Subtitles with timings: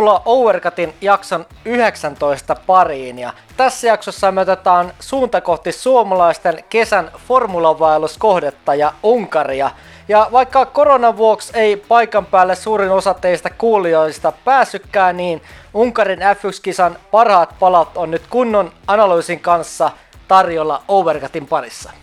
[0.00, 8.74] Tervetuloa Overcutin jakson 19 pariin ja tässä jaksossa me otetaan suunta kohti suomalaisten kesän formulavaelluskohdetta
[8.74, 9.70] ja Unkaria.
[10.08, 15.42] Ja vaikka koronan vuoksi ei paikan päälle suurin osa teistä kuulijoista pääsykään, niin
[15.74, 19.90] Unkarin F1-kisan parhaat palat on nyt kunnon analyysin kanssa
[20.28, 21.99] tarjolla Overcutin parissa.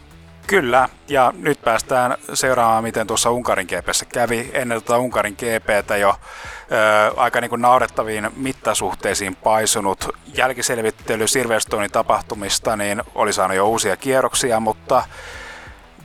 [0.48, 4.50] Kyllä, ja nyt päästään seuraamaan, miten tuossa Unkarin GPssä kävi.
[4.54, 12.76] Ennen tuota Unkarin GPtä jo ö, aika niin kuin naurettaviin mittasuhteisiin paisunut jälkiselvittely Silverstonein tapahtumista,
[12.76, 15.04] niin oli saanut jo uusia kierroksia, mutta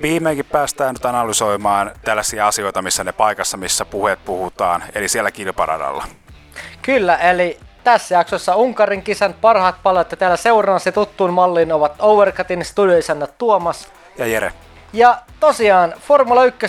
[0.03, 6.05] viimeinkin päästään nyt analysoimaan tällaisia asioita, missä ne paikassa, missä puheet puhutaan, eli siellä kilparadalla.
[6.83, 12.65] Kyllä, eli tässä jaksossa Unkarin kisan parhaat palat ja täällä seuraavassa tuttuun malliin ovat Overcutin
[12.65, 13.93] studioisannat Tuomas
[14.23, 14.53] ja Jere.
[14.93, 16.67] Ja tosiaan Formula 1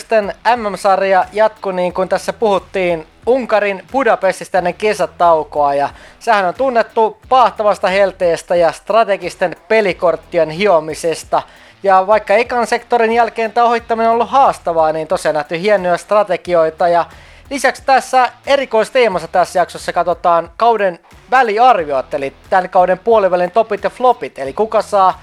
[0.56, 7.88] MM-sarja jatkui niin kuin tässä puhuttiin Unkarin Budapestista ennen kesätaukoa ja sehän on tunnettu pahtavasta
[7.88, 11.42] helteestä ja strategisten pelikorttien hiomisesta.
[11.84, 16.88] Ja vaikka ekan sektorin jälkeen tämä ohittaminen on ollut haastavaa, niin tosiaan nähty hienoja strategioita
[16.88, 17.06] ja
[17.50, 21.00] Lisäksi tässä erikoisteemassa tässä jaksossa katsotaan kauden
[21.32, 25.22] väliarviot, eli tämän kauden puolivälin topit ja flopit, eli kuka saa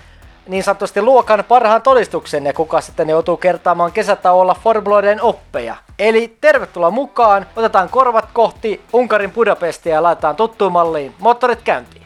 [0.48, 5.76] niin sanotusti luokan parhaan todistuksen ja kuka sitten joutuu kertaamaan kesätauolla formuloiden oppeja.
[5.98, 11.99] Eli tervetuloa mukaan, otetaan korvat kohti Unkarin Budapestia ja laitetaan tuttuun malliin moottorit käyntiin.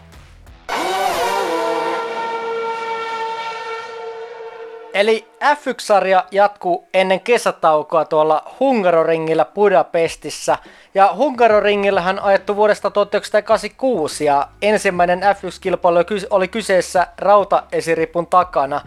[4.95, 10.59] Eli F1-sarja jatkuu ennen kesätaukoa tuolla Hungaroringillä Budapestissa.
[10.95, 15.99] Ja Hungaroringillähän ajettu vuodesta 1986 ja ensimmäinen F1-kilpailu
[16.31, 18.81] oli kyseessä rautaesiripun takana.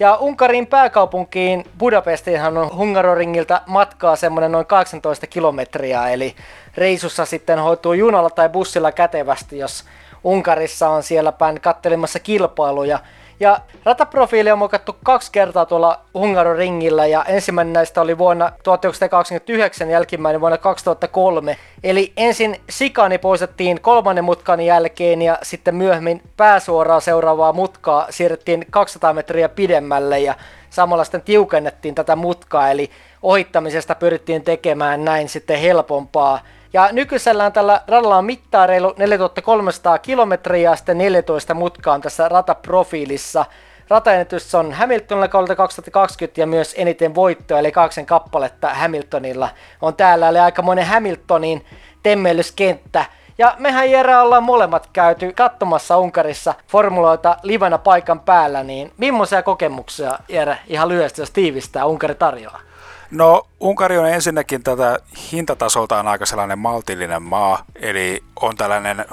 [0.00, 6.36] Ja Unkarin pääkaupunkiin Budapestiinhan on Hungaroringiltä matkaa semmoinen noin 18 kilometriä, eli
[6.76, 9.84] reisussa sitten hoituu junalla tai bussilla kätevästi, jos
[10.24, 12.98] Unkarissa on siellä päin kattelemassa kilpailuja.
[13.40, 20.40] Ja rataprofiili on muokattu kaksi kertaa tuolla Hungaroringillä ja ensimmäinen näistä oli vuonna 1929 jälkimmäinen
[20.40, 21.56] vuonna 2003.
[21.84, 29.12] Eli ensin sikani poistettiin kolmannen mutkan jälkeen ja sitten myöhemmin pääsuoraan seuraavaa mutkaa siirrettiin 200
[29.12, 30.34] metriä pidemmälle ja
[30.70, 32.90] samalla sitten tiukennettiin tätä mutkaa eli
[33.22, 36.40] ohittamisesta pyrittiin tekemään näin sitten helpompaa
[36.72, 43.44] ja nykyisellään tällä radalla on mittaa reilu 4300 kilometriä ja sitten 14 mutkaa tässä rataprofiilissa.
[43.88, 49.48] Rataennätys on Hamiltonilla kaudelta 2020 ja myös eniten voittoa, eli kahdeksan kappaletta Hamiltonilla
[49.82, 50.28] on täällä.
[50.28, 51.66] Eli aika monen Hamiltonin
[52.02, 53.04] temmellyskenttä.
[53.38, 60.18] Ja mehän Jere ollaan molemmat käyty katsomassa Unkarissa formuloita livana paikan päällä, niin millaisia kokemuksia
[60.28, 62.67] Jere ihan lyhyesti, jos tiivistää Unkari tarjoaa?
[63.10, 64.98] No Unkari on ensinnäkin tätä
[65.32, 69.04] hintatasoltaan aika sellainen maltillinen maa, eli on tällainen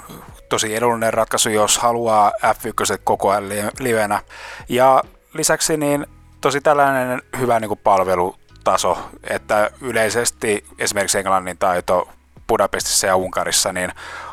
[0.50, 4.22] tosi edullinen ratkaisu, jos haluaa F1 koko ajan livenä.
[4.70, 5.04] Ja
[5.34, 6.08] lisäksi niin
[6.42, 8.98] tosi tällainen hyvä niin kuin palvelutaso,
[9.30, 12.10] että yleisesti esimerkiksi englannin taito
[12.48, 13.92] Budapestissa ja Unkarissa niin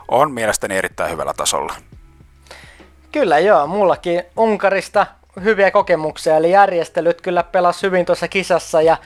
[0.08, 1.74] on mielestäni erittäin hyvällä tasolla.
[3.12, 5.06] Kyllä joo, mullakin Unkarista
[5.44, 8.96] hyviä kokemuksia, eli järjestelyt kyllä pelas hyvin tuossa kisassa ja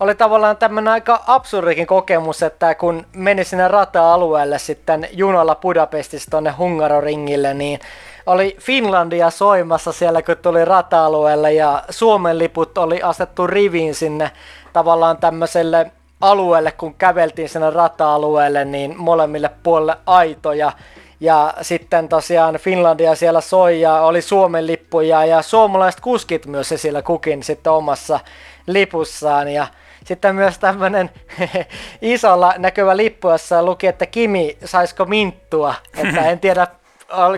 [0.00, 6.50] oli tavallaan tämmöinen aika absurdikin kokemus, että kun meni sinne rata-alueelle sitten junalla Budapestista tonne
[6.50, 7.80] Hungaroringille, niin
[8.26, 14.30] oli Finlandia soimassa siellä, kun tuli rata-alueelle ja Suomen liput oli asettu riviin sinne
[14.72, 15.90] tavallaan tämmöiselle
[16.20, 20.72] alueelle, kun käveltiin sinne rata-alueelle, niin molemmille puolelle aitoja.
[21.20, 27.02] Ja sitten tosiaan Finlandia siellä soi ja oli Suomen lippuja ja suomalaiset kuskit myös esillä
[27.02, 28.20] kukin sitten omassa
[28.66, 29.48] lipussaan.
[29.48, 29.66] Ja
[30.06, 31.10] sitten myös tämmöinen
[32.00, 35.74] isolla näkyvä lippu, jossa luki, että Kimi, saisiko minttua.
[35.96, 36.66] Että en tiedä,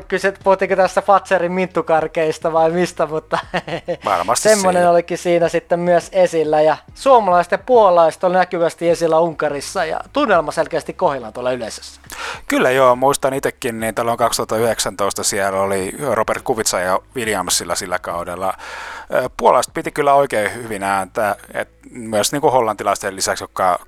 [0.09, 3.39] kyse, puhuttiinko tässä Fatserin minttukarkeista vai mistä, mutta
[4.35, 4.91] semmoinen siinä.
[4.91, 6.61] olikin siinä sitten myös esillä.
[6.61, 12.01] Ja suomalaiset ja puolalaiset oli näkyvästi esillä Unkarissa ja tunnelma selkeästi kohillaan tuolla yleisössä.
[12.49, 18.55] Kyllä joo, muistan itsekin, niin tällä 2019 siellä oli Robert Kuvica ja Williamsilla sillä kaudella.
[19.37, 23.79] Puolalaiset piti kyllä oikein hyvin ääntä, että myös niin kuin hollantilaisten lisäksi, jotka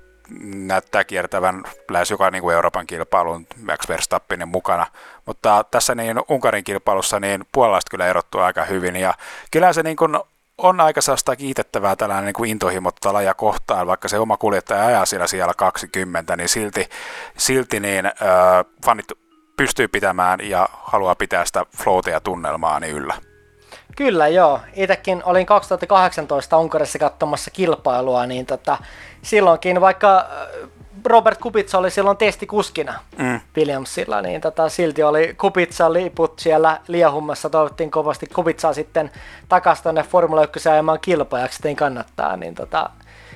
[0.53, 4.87] näyttää kiertävän lähes joka niin kuin Euroopan kilpailun Max Verstappinen mukana.
[5.25, 9.13] Mutta tässä niin Unkarin kilpailussa niin puolalaiset kyllä erottuu aika hyvin ja
[9.51, 10.19] kyllä se niin kuin
[10.57, 12.91] on aika sellaista kiitettävää tällainen niin kuin intohimo
[13.23, 16.89] ja kohtaan, vaikka se oma kuljettaja ajaa siellä siellä 20, niin silti,
[17.37, 18.13] silti niin, äh,
[18.85, 19.05] fanit
[19.57, 23.30] pystyy pitämään ja haluaa pitää sitä floatia tunnelmaa niin yllä.
[23.95, 24.59] Kyllä joo.
[24.73, 28.77] Itsekin olin 2018 Unkarissa katsomassa kilpailua, niin tota,
[29.21, 30.27] silloinkin vaikka
[31.05, 33.39] Robert Kubica oli silloin testikuskina mm.
[33.57, 37.49] Williamsilla, niin tota, silti oli Kubica liput siellä liehummassa.
[37.49, 39.11] Toivottiin kovasti Kubicaa sitten
[39.49, 42.37] takaisin tuonne Formula 1 ajamaan kilpajaksi, niin kannattaa.
[42.37, 42.89] Niin tota,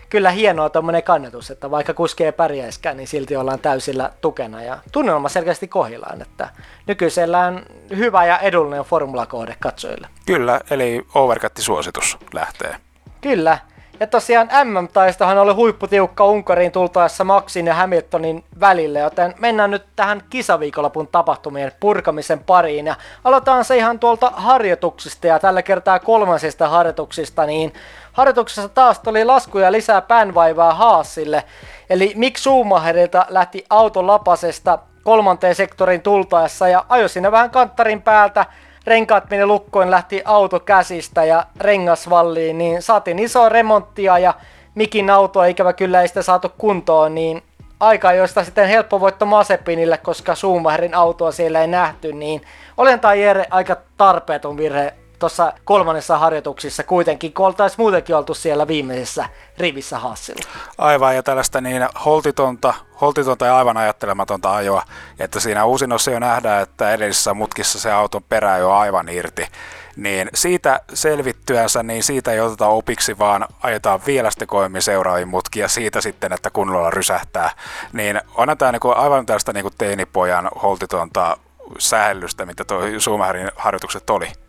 [0.09, 4.77] kyllä hienoa tuommoinen kannatus, että vaikka kuski ei pärjäiskään, niin silti ollaan täysillä tukena ja
[4.91, 6.49] tunnelma selkeästi kohillaan, että
[6.87, 7.65] nykyisellään
[7.97, 10.07] hyvä ja edullinen formulakohde katsojille.
[10.25, 12.75] Kyllä, eli overcut-suositus lähtee.
[13.21, 13.57] Kyllä,
[13.99, 20.21] ja tosiaan MM-taistohan oli huipputiukka Unkariin tultaessa Maxin ja Hamiltonin välille, joten mennään nyt tähän
[20.29, 22.87] kisaviikonlopun tapahtumien purkamisen pariin.
[22.87, 27.73] Ja aloitetaan se ihan tuolta harjoituksista ja tällä kertaa kolmansista harjoituksista, niin
[28.13, 31.43] harjoituksessa taas tuli laskuja lisää päänvaivaa Haasille.
[31.89, 38.45] Eli Mick Schumacherilta lähti auton lapasesta kolmanteen sektorin tultaessa ja ajoi sinne vähän kanttarin päältä
[38.85, 44.33] renkaat meni lukkoon, lähti auto käsistä ja rengasvalliin, niin saatiin iso remonttia ja
[44.75, 47.43] Mikin auto ikävä kyllä ei sitä saatu kuntoon, niin
[47.79, 52.41] aika joista sitten helppo voitto Masepinille, koska Schumacherin autoa siellä ei nähty, niin
[52.77, 54.93] olen tai Jere aika tarpeeton virhe
[55.25, 60.49] tuossa kolmannessa harjoituksissa kuitenkin, kun oltaisiin muutenkin oltu siellä viimeisessä rivissä Hassilla.
[60.77, 64.83] Aivan, ja tällaista niin holtitonta, holtitonta ja aivan ajattelematonta ajoa,
[65.19, 69.47] että siinä uusinossa jo nähdään, että edellisessä mutkissa se auton perä jo aivan irti.
[69.95, 76.01] Niin siitä selvittyänsä, niin siitä ei oteta opiksi, vaan ajetaan vielä koimmin seuraaviin mutkia siitä
[76.01, 77.49] sitten, että kunnolla rysähtää.
[77.93, 81.37] Niin onhan tämä niinku aivan tällaista niinku teinipojan holtitonta
[81.79, 84.44] sähellystä, mitä tuo Schumacherin harjoitukset oli.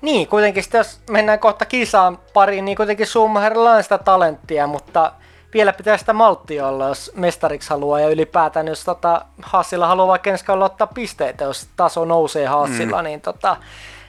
[0.00, 5.12] Niin, kuitenkin sitten jos mennään kohta kisaan pariin, niin kuitenkin Schumacherilla on sitä talenttia, mutta
[5.54, 10.30] vielä pitää sitä malttia olla, jos mestariksi haluaa ja ylipäätään, jos tota, Hassilla haluaa vaikka
[10.30, 13.04] ensi ottaa pisteitä, jos taso nousee Hassilla, mm.
[13.04, 13.56] niin tota,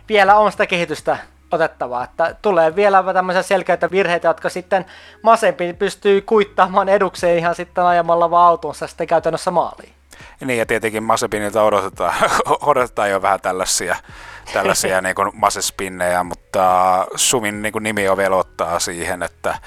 [0.10, 1.18] vielä on sitä kehitystä
[1.52, 4.86] otettavaa, että tulee vielä tämmöisiä selkeitä virheitä, jotka sitten
[5.22, 9.94] Masempi pystyy kuittaamaan edukseen ihan sitten ajamalla vaan autonsa sitten käytännössä maaliin.
[10.46, 12.14] Niin ja tietenkin Masepinilta odotetaan,
[12.62, 13.96] odotetaan jo vähän tällaisia,
[14.54, 19.58] tällaisia niin kuin masespinnejä, mutta Sumin niin kuin nimi jo velottaa siihen, että,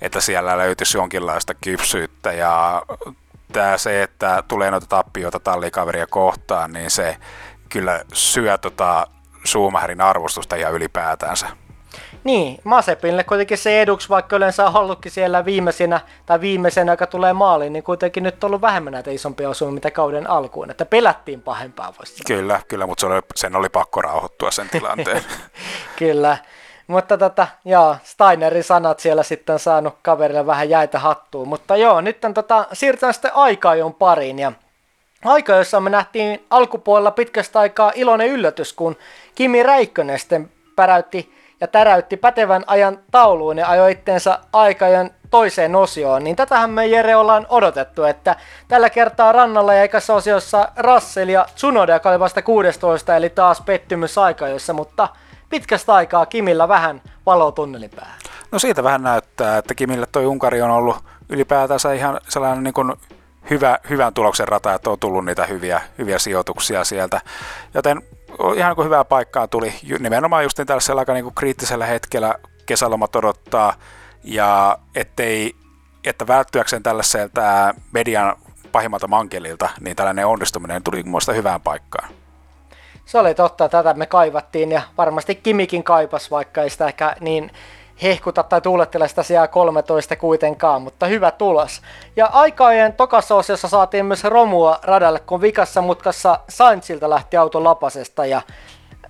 [0.00, 2.82] että siellä löytyisi jonkinlaista kypsyyttä ja
[3.52, 7.16] tämä se, että tulee noita tappioita tallikaveria kohtaan, niin se
[7.68, 9.06] kyllä syö tota
[9.46, 11.46] Schumacherin arvostusta ja ylipäätänsä.
[12.24, 17.32] Niin, Masepinille kuitenkin se eduksi, vaikka yleensä on ollutkin siellä viimeisenä tai viimeisenä, joka tulee
[17.32, 21.42] maaliin, niin kuitenkin nyt on ollut vähemmän näitä isompia osumia mitä kauden alkuun, että pelättiin
[21.42, 25.22] pahempaa voisi Kyllä, kyllä, mutta se oli, sen oli pakko rauhoittua sen tilanteen.
[25.98, 26.38] kyllä,
[26.86, 32.24] mutta tota, joo, Steinerin sanat siellä sitten saanut kaverille vähän jäitä hattuun, mutta joo, nyt
[32.24, 34.52] on tota, siirrytään sitten aika-ajon pariin ja
[35.24, 38.96] aika, jossa me nähtiin alkupuolella pitkästä aikaa iloinen yllätys, kun
[39.34, 46.24] Kimi Räikkönen sitten päräytti ja täräytti pätevän ajan tauluun ja ajoi itteensä aikajan toiseen osioon,
[46.24, 48.36] niin tätähän me Jere ollaan odotettu, että
[48.68, 53.60] tällä kertaa rannalla ja ekassa osiossa Russell ja Tsunoda, joka oli vasta 16, eli taas
[53.60, 55.08] pettymys aikajoissa, mutta
[55.50, 58.18] pitkästä aikaa Kimillä vähän valo tunnelin päähän.
[58.52, 60.96] No siitä vähän näyttää, että Kimille toi Unkari on ollut
[61.28, 62.92] ylipäätänsä ihan sellainen niin kuin
[63.50, 67.20] hyvä, hyvän tuloksen rata, että on tullut niitä hyviä, hyviä sijoituksia sieltä.
[67.74, 68.02] Joten
[68.56, 72.34] ihan kuin hyvää paikkaa tuli nimenomaan just niin tällaisella aika niin kuin kriittisellä hetkellä
[72.66, 73.74] kesälomat odottaa
[74.24, 75.56] ja ettei,
[76.04, 78.36] että välttyäkseen tällaiselta median
[78.72, 82.08] pahimmalta mankelilta, niin tällainen onnistuminen tuli muista hyvään paikkaan.
[83.04, 87.50] Se oli totta, tätä me kaivattiin ja varmasti Kimikin kaipas, vaikka ei sitä ehkä niin
[88.04, 91.82] hehkuta tai tuulettele sitä sijaa 13 kuitenkaan, mutta hyvä tulos.
[92.16, 98.26] Ja aikaajien tokassa osiossa saatiin myös romua radalle, kun vikassa mutkassa Sainzilta lähti auto lapasesta
[98.26, 98.42] ja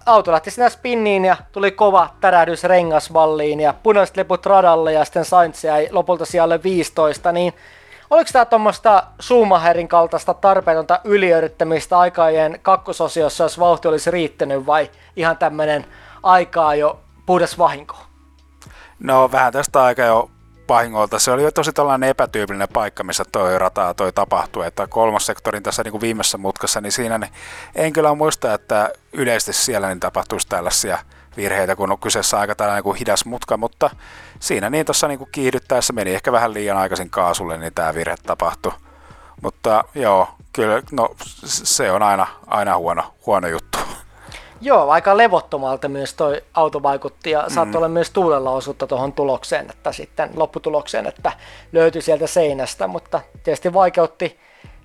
[0.06, 5.24] auto lähti sinä spinniin ja tuli kova tärähdys rengasvalliin ja punaiset liput radalle ja sitten
[5.24, 7.52] Sainz jäi lopulta sijalle 15, niin
[8.10, 15.36] oliko tämä tuommoista Schumacherin kaltaista tarpeetonta yliöryttämistä aikaajien kakkososiossa, jos vauhti olisi riittänyt vai ihan
[15.36, 15.86] tämmöinen
[16.22, 17.96] aikaa jo puhdas vahinko?
[18.98, 20.30] No vähän tästä aika jo
[20.66, 21.18] pahingolta.
[21.18, 24.66] Se oli jo tosi tällainen epätyypillinen paikka, missä toi rata toi tapahtui.
[24.66, 27.32] Että kolmas sektorin tässä niin kuin viimeisessä mutkassa, niin siinä niin
[27.74, 30.98] en kyllä muista, että yleisesti siellä niin tapahtuisi tällaisia
[31.36, 33.90] virheitä, kun on kyseessä aika tällainen kuin hidas mutka, mutta
[34.40, 38.72] siinä niin tuossa niin kiihdyttäessä meni ehkä vähän liian aikaisin kaasulle, niin tämä virhe tapahtui.
[39.42, 41.08] Mutta joo, kyllä no,
[41.44, 43.78] se on aina, aina huono, huono juttu.
[44.64, 47.54] Joo, aika levottomalta myös toi auto vaikutti ja mm.
[47.54, 51.32] saattoi olla myös tuulella osuutta tuohon tulokseen, että sitten lopputulokseen, että
[51.72, 54.38] löytyi sieltä seinästä, mutta tietysti vaikeutti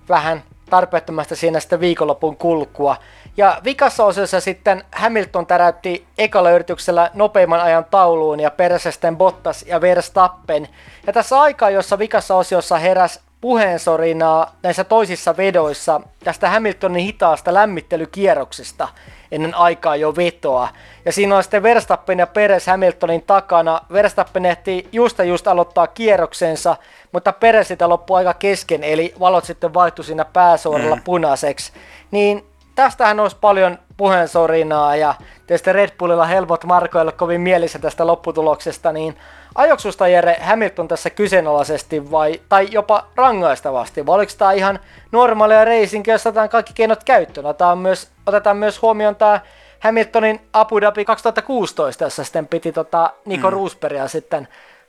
[0.08, 2.96] vähän tarpeettomasti siinä sitten viikonlopun kulkua.
[3.36, 9.64] Ja vikassa osiossa sitten Hamilton täräytti ekalla yrityksellä nopeimman ajan tauluun ja perässä sitten Bottas
[9.68, 10.68] ja Verstappen.
[11.06, 18.88] Ja tässä aikaa, jossa vikassa osiossa heräs puheensorinaa näissä toisissa vedoissa tästä Hamiltonin hitaasta lämmittelykierroksesta
[19.32, 20.68] ennen aikaa jo vetoa.
[21.04, 23.80] Ja siinä on sitten Verstappen ja Peres Hamiltonin takana.
[23.92, 26.76] Verstappen ehti just ja just aloittaa kierroksensa,
[27.12, 31.02] mutta Peres sitä loppui aika kesken, eli valot sitten vaihtui siinä pääsuoralla mm.
[31.02, 31.72] punaiseksi.
[32.10, 35.14] Niin tästähän olisi paljon puheensorinaa ja
[35.46, 39.16] tietysti Red Bullilla helpot markoilla kovin mielissä tästä lopputuloksesta, niin
[39.54, 44.78] ajoksusta Jere Hamilton tässä kyseenalaisesti vai, tai jopa rangaistavasti, vai oliko tämä ihan
[45.12, 47.46] normaalia racing, jos otetaan kaikki keinot käyttöön?
[47.46, 49.40] Otetaan myös, otetaan myös huomioon tämä
[49.80, 53.52] Hamiltonin Abu Dhabi 2016, jossa sitten piti tota Nico mm.
[53.52, 54.48] Roosbergia sitten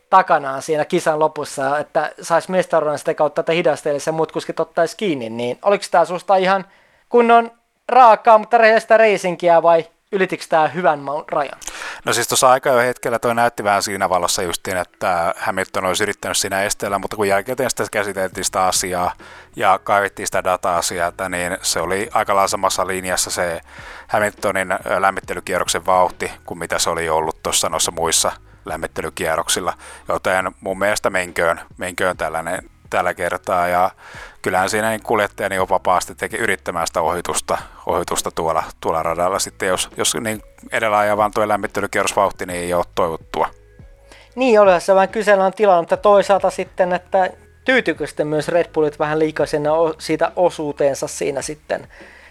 [0.10, 4.98] takanaan siinä kisan lopussa, että saisi mestaruuden sitä kautta, että hidasteellisi ja muut kuskit ottaisi
[4.98, 6.66] kiinni, niin oliko tämä susta ihan
[7.10, 7.52] kunnon
[7.90, 11.60] raakaa, mutta rehellistä reisinkiä vai ylitikö tämä hyvän maun rajan?
[12.06, 16.38] No siis tuossa aika hetkellä toi näytti vähän siinä valossa justiin, että Hamilton olisi yrittänyt
[16.38, 19.14] siinä esteellä, mutta kun jälkeen sitä käsiteltiin sitä asiaa
[19.56, 23.62] ja kaivettiin sitä data sieltä, niin se oli aika lailla samassa linjassa se
[24.08, 24.68] Hamiltonin
[25.00, 28.32] lämmittelykierroksen vauhti kuin mitä se oli ollut tuossa noissa muissa
[28.66, 29.74] lämmittelykierroksilla,
[30.08, 33.68] joten mun mielestä menköön, menköön tällainen tällä kertaa.
[33.68, 33.92] Ja
[34.42, 39.68] kyllähän siinä niin kuljettaja niin vapaasti teki yrittämään sitä ohitusta, ohitusta tuolla, tuolla radalla sitten,
[39.68, 43.50] jos, jos niin edellä ajavan tuo lämmittelykierrosvauhti niin ei ole toivottua.
[44.36, 47.30] Niin, olihan se vähän kysellään tilanne, mutta toisaalta sitten, että
[47.66, 49.46] tyytyykö sitten myös Red Bullit vähän liikaa
[50.00, 51.88] siitä osuuteensa siinä sitten,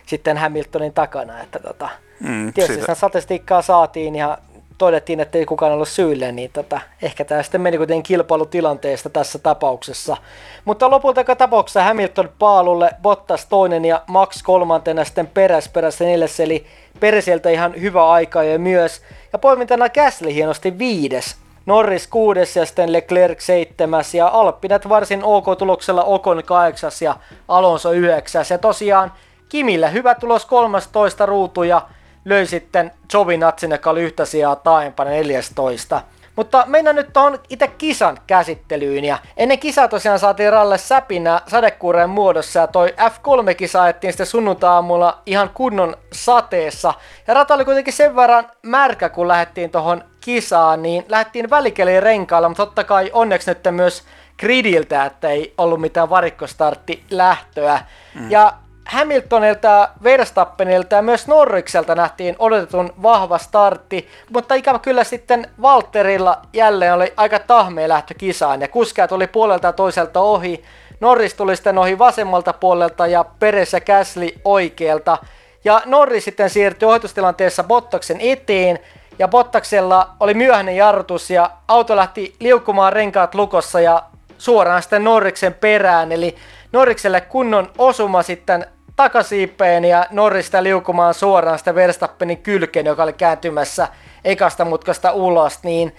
[0.07, 1.89] sitten Hamiltonin takana, että tota,
[2.21, 4.39] mm, tietysti sitä statistiikkaa saatiin ja
[4.81, 9.39] todettiin, että ei kukaan ollut syyllinen, niin tota, ehkä tämä sitten meni kuitenkin kilpailutilanteesta tässä
[9.39, 10.17] tapauksessa.
[10.65, 16.67] Mutta lopulta tapauksessa Hamilton paalulle, Bottas toinen ja Max kolmantena sitten peräs perässä neljäs, eli
[17.01, 19.03] Persiltä ihan hyvä aika ja myös.
[19.33, 21.37] Ja poimintana Gasly hienosti viides.
[21.67, 27.17] Norris kuudes ja sitten Leclerc seitsemäs ja Alppinet varsin ok tuloksella Okon kahdeksas ja
[27.49, 28.51] Alonso yhdeksäs.
[28.51, 29.13] Ja tosiaan
[29.49, 31.83] Kimille hyvä tulos 13 ruutu ja
[32.25, 32.91] löi sitten
[33.39, 36.03] Natsin, joka oli yhtä sijaa taaempana 14.
[36.37, 42.11] Mutta mennään nyt tuohon itse kisan käsittelyyn ja ennen kisaa tosiaan saatiin ralle säpinä sadekuureen
[42.11, 46.95] muodossa ja toi F3-kisa ajettiin sitten sunnunta-aamulla ihan kunnon sateessa.
[47.27, 52.49] Ja rata oli kuitenkin sen verran märkä, kun lähdettiin tuohon kisaan, niin lähdettiin välikeliin renkailla,
[52.49, 54.05] mutta totta kai onneksi nyt myös
[54.39, 57.81] gridiltä, että ei ollut mitään varikkostartti lähtöä.
[58.15, 58.31] Mm.
[58.31, 58.53] Ja
[58.91, 66.95] Hamiltonilta, Verstappenilta ja myös Norrikselta nähtiin odotetun vahva startti, mutta ikävä kyllä sitten Walterilla jälleen
[66.95, 70.65] oli aika tahmea lähtö kisaan ja kuskeja tuli puolelta ja toiselta ohi.
[71.01, 75.19] Norris tuli sitten ohi vasemmalta puolelta ja Peres ja Käsli oikealta.
[75.65, 78.79] Ja Norris sitten siirtyi ohitustilanteessa Bottaksen eteen
[79.19, 84.03] ja Bottaksella oli myöhäinen jarrutus ja auto lähti liukumaan renkaat lukossa ja
[84.39, 86.13] suoraan sitten Norriksen perään.
[86.13, 86.37] Eli
[86.73, 88.67] Norrikselle kunnon osuma sitten
[89.01, 93.89] takasiipeen ja Norrista liukumaan suoraan sitä Verstappenin kylkeen, joka oli kääntymässä
[94.25, 95.97] ekasta mutkasta ulos, niin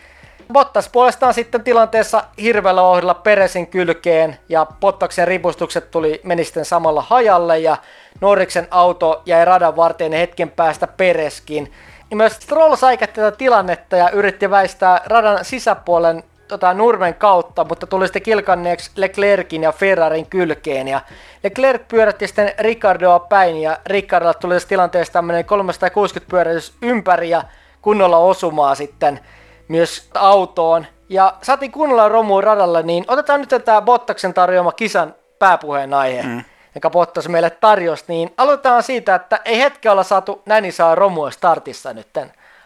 [0.53, 7.01] Bottas puolestaan sitten tilanteessa hirveällä ohjella Peresin kylkeen ja Bottaksen ripustukset tuli, meni sitten samalla
[7.01, 7.77] hajalle ja
[8.21, 11.71] Norriksen auto jäi radan varteen hetken päästä Pereskin.
[12.11, 17.87] Ja myös Stroll säikätti tätä tilannetta ja yritti väistää radan sisäpuolen tota, Nurmen kautta, mutta
[17.87, 20.87] tuli sitten kilkanneeksi Leclerkin ja Ferrarin kylkeen.
[20.87, 21.01] Ja
[21.43, 27.43] Leclerc pyörätti sitten Ricardoa päin ja Ricardolla tuli tässä tilanteessa tämmöinen 360 pyörätys ympäri ja
[27.81, 29.19] kunnolla osumaa sitten
[29.67, 30.85] myös autoon.
[31.09, 36.43] Ja saatiin kunnolla romu radalla, niin otetaan nyt tämä Bottaksen tarjoama kisan pääpuheen aihe, mm.
[36.75, 41.31] joka Bottas meille tarjosi, niin aloitetaan siitä, että ei hetki olla saatu näin saa romua
[41.31, 42.07] startissa nyt,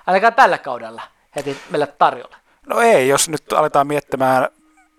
[0.08, 1.02] ainakaan tällä kaudella
[1.36, 2.45] heti meille tarjolla.
[2.66, 4.48] No ei, jos nyt aletaan miettimään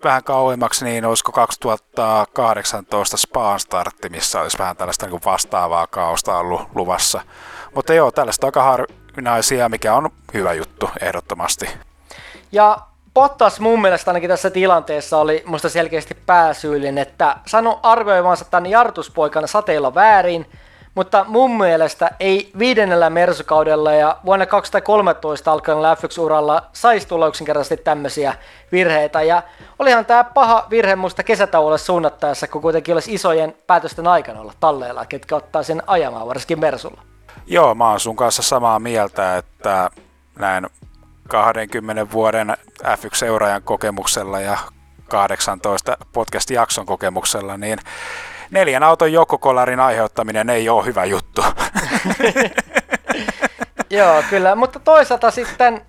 [0.05, 6.63] vähän kauemmaksi, niin olisiko 2018 Spaan startti, missä olisi vähän tällaista niin vastaavaa kaosta ollut
[6.75, 7.21] luvassa.
[7.75, 11.69] Mutta joo, tällaista aika harvinaisia, mikä on hyvä juttu ehdottomasti.
[12.53, 12.79] Ja
[13.15, 19.47] Bottas mun mielestä ainakin tässä tilanteessa oli musta selkeästi pääsyyllinen, että sano arvioivansa tämän jartuspoikana
[19.47, 20.47] sateella väärin–
[20.97, 28.35] mutta mun mielestä ei viidennellä mersukaudella ja vuonna 2013 alkanut F1-uralla saisi tulla yksinkertaisesti tämmöisiä
[28.73, 29.23] virheitä.
[29.23, 29.43] Ja
[29.79, 35.07] olihan tämä paha virhe musta kesätauolle suunnattaessa, kun kuitenkin olisi isojen päätösten aikana olla talleilla,
[35.07, 37.01] ketkä ottaa sen ajamaan, varsinkin Mersulla.
[37.47, 39.91] Joo, mä oon sun kanssa samaa mieltä, että
[40.39, 40.67] näin
[41.29, 44.59] 20 vuoden F1-seuraajan kokemuksella ja
[45.09, 47.79] 18 podcast-jakson kokemuksella, niin
[48.51, 51.45] neljän auton jokokolarin aiheuttaminen ei ole hyvä juttu.
[53.91, 55.83] Joo, kyllä, mutta toisaalta sitten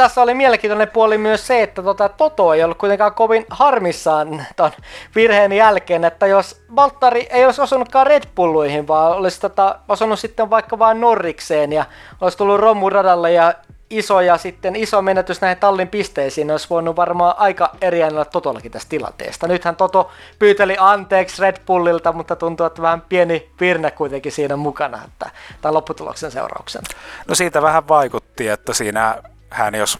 [0.00, 4.70] tässä oli mielenkiintoinen puoli myös se, että tota, Toto ei ollut kuitenkaan kovin harmissaan ton
[5.14, 10.50] virheen jälkeen, että jos Valttari ei olisi osunutkaan Red Bulluihin, vaan olisi tota, osunut sitten
[10.50, 11.84] vaikka vain Norrikseen ja
[12.20, 13.54] olisi tullut romuradalle ja
[13.90, 18.72] iso ja sitten iso menetys näihin tallin pisteisiin, olisi voinut varmaan aika eri äänellä Totollakin
[18.72, 19.48] tästä tilanteesta.
[19.48, 25.04] Nythän Toto pyyteli anteeksi Red Bullilta, mutta tuntuu, että vähän pieni virne kuitenkin siinä mukana,
[25.04, 25.30] että
[25.60, 26.84] tämän lopputuloksen seurauksena.
[27.28, 29.98] No siitä vähän vaikutti, että siinä hän jos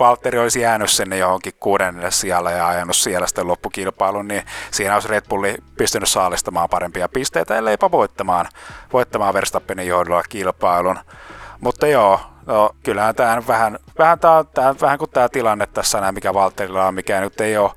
[0.00, 5.08] Valtteri olisi jäänyt sinne johonkin kuudennelle sijalle ja ajanut siellä sitten loppukilpailun, niin siinä olisi
[5.08, 8.46] Red Bulli pystynyt saalistamaan parempia pisteitä, elleipä voittamaan,
[8.92, 10.98] voittamaan Verstappenin johdolla kilpailun.
[11.60, 16.14] Mutta joo, no, kyllähän tämä vähän, vähän, tää, tää, vähän kuin tämä tilanne tässä näin,
[16.14, 17.70] mikä Valtterilla on, mikä nyt ei ole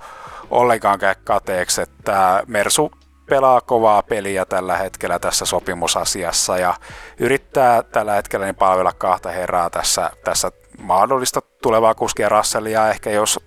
[0.49, 2.91] ollenkaan kateeksi, että Mersu
[3.29, 6.73] pelaa kovaa peliä tällä hetkellä tässä sopimusasiassa ja
[7.19, 13.39] yrittää tällä hetkellä niin palvella kahta herraa tässä, tässä mahdollista tulevaa kuskia Russellia ehkä jos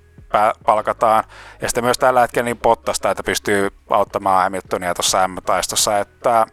[0.66, 1.24] palkataan.
[1.62, 6.46] Ja sitten myös tällä hetkellä niin pottasta, että pystyy auttamaan Hamiltonia tuossa M-taistossa, että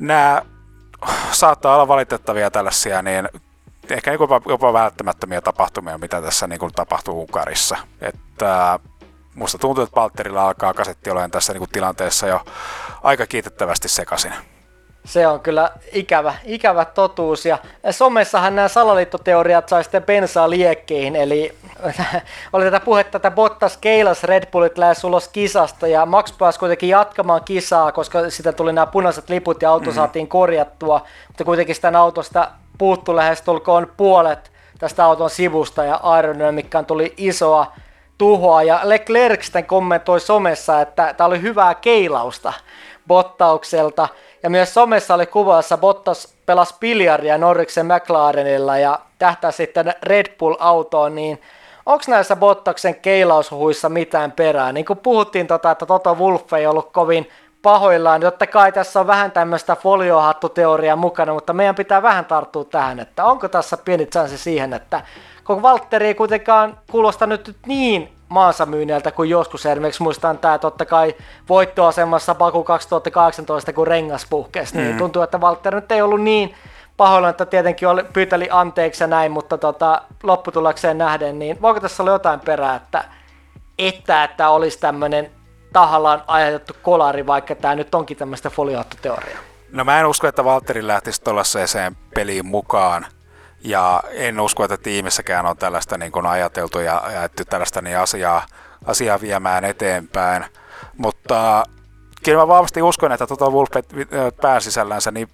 [0.00, 0.42] nämä
[1.32, 3.28] saattaa olla valitettavia tällaisia, niin
[3.90, 7.76] ehkä niin jopa, jopa välttämättömiä tapahtumia, mitä tässä niin kuin tapahtuu Unkarissa.
[8.00, 8.78] Että
[9.34, 12.40] musta tuntuu, että Palterilla alkaa kasetti olemaan tässä niin kuin tilanteessa jo
[13.02, 14.32] aika kiitettävästi sekaisin.
[15.04, 17.46] Se on kyllä ikävä, ikävä totuus.
[17.46, 17.58] Ja
[17.90, 21.54] somessahan nämä salaliittoteoriat sai sitten bensaa liekkeihin, eli
[22.52, 26.88] oli tätä puhetta, että Bottas keilas Red Bullit lähes ulos kisasta, ja Max pääsi kuitenkin
[26.88, 29.94] jatkamaan kisaa, koska sitä tuli nämä punaiset liput ja auto mm-hmm.
[29.94, 36.86] saatiin korjattua, mutta kuitenkin sitä autosta puuttu lähes tulkoon puolet tästä auton sivusta, ja aerodynamiikkaan
[36.86, 37.72] tuli isoa
[38.18, 42.52] tuhoa, ja Leclerc sitten kommentoi somessa, että tämä oli hyvää keilausta
[43.08, 44.08] Bottaukselta,
[44.42, 51.14] ja myös somessa oli kuvassa Bottas pelas biljardia Norriksen McLarenilla ja tähtää sitten Red Bull-autoon,
[51.14, 51.40] niin
[51.86, 54.72] onko näissä Bottaksen keilaushuissa mitään perää?
[54.72, 57.28] Niin kuin puhuttiin, tota, että Toto Wolff ei ollut kovin
[57.62, 58.20] pahoillaan.
[58.20, 63.24] Totta kai tässä on vähän tämmöistä foliohattuteoriaa mukana, mutta meidän pitää vähän tarttua tähän, että
[63.24, 65.02] onko tässä pieni chanssi siihen, että
[65.44, 69.66] koko Valtteri ei kuitenkaan kuulosta nyt niin maansa myynniltä kuin joskus.
[69.66, 71.14] Esimerkiksi muistan tämä totta kai
[71.48, 74.98] voittoasemassa Baku 2018, kun rengas puhkesi, niin mm.
[74.98, 76.54] tuntuu, että Valtteri nyt ei ollut niin
[76.96, 82.02] pahoilla, että tietenkin oli, pyyteli anteeksi ja näin, mutta tota, lopputulokseen nähden, niin voiko tässä
[82.02, 83.04] olla jotain perää, että,
[83.78, 85.30] että, että olisi tämmöinen
[85.72, 89.38] tahallaan ajatettu kolari, vaikka tämä nyt onkin tämmöistä foliohattuteoriaa?
[89.72, 93.06] No mä en usko, että Valtteri lähtisi tuollaiseen peliin mukaan.
[93.64, 98.46] Ja en usko, että tiimissäkään on tällaista niin kuin ajateltu ja ajettu tällaista niin asiaa,
[98.84, 100.44] asiaa viemään eteenpäin.
[100.96, 101.64] Mutta
[102.24, 103.70] kyllä mä vahvasti uskon, että tuota Wolf
[104.40, 105.28] pääsisällänsä niin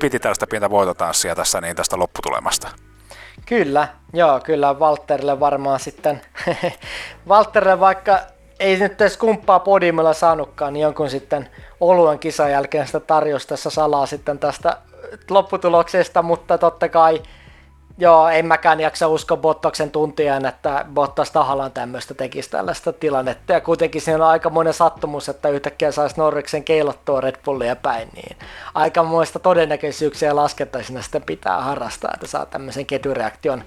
[0.00, 2.68] piti tällaista pientä voitotanssia tässä niin tästä lopputulemasta.
[3.46, 6.20] Kyllä, joo, kyllä Walterille varmaan sitten,
[7.28, 8.18] Walterille vaikka
[8.60, 11.48] ei nyt edes kumppaa podiumilla saanutkaan, niin jonkun sitten
[11.80, 14.76] oluen kisan jälkeen sitä tarjosi tässä salaa sitten tästä
[15.30, 17.22] lopputuloksesta, mutta totta kai
[17.98, 23.52] Joo, en mäkään jaksa uskoa Bottoksen tuntijan, että Bottas tahallaan tämmöistä tekisi tällaista tilannetta.
[23.52, 28.08] Ja kuitenkin siinä on aika monen sattumus, että yhtäkkiä saisi Norriksen keilottua Red Bullia päin.
[28.14, 28.36] Niin
[28.74, 33.64] aika muista todennäköisyyksiä laskettaisina sitten pitää harrastaa, että saa tämmöisen ketjureaktion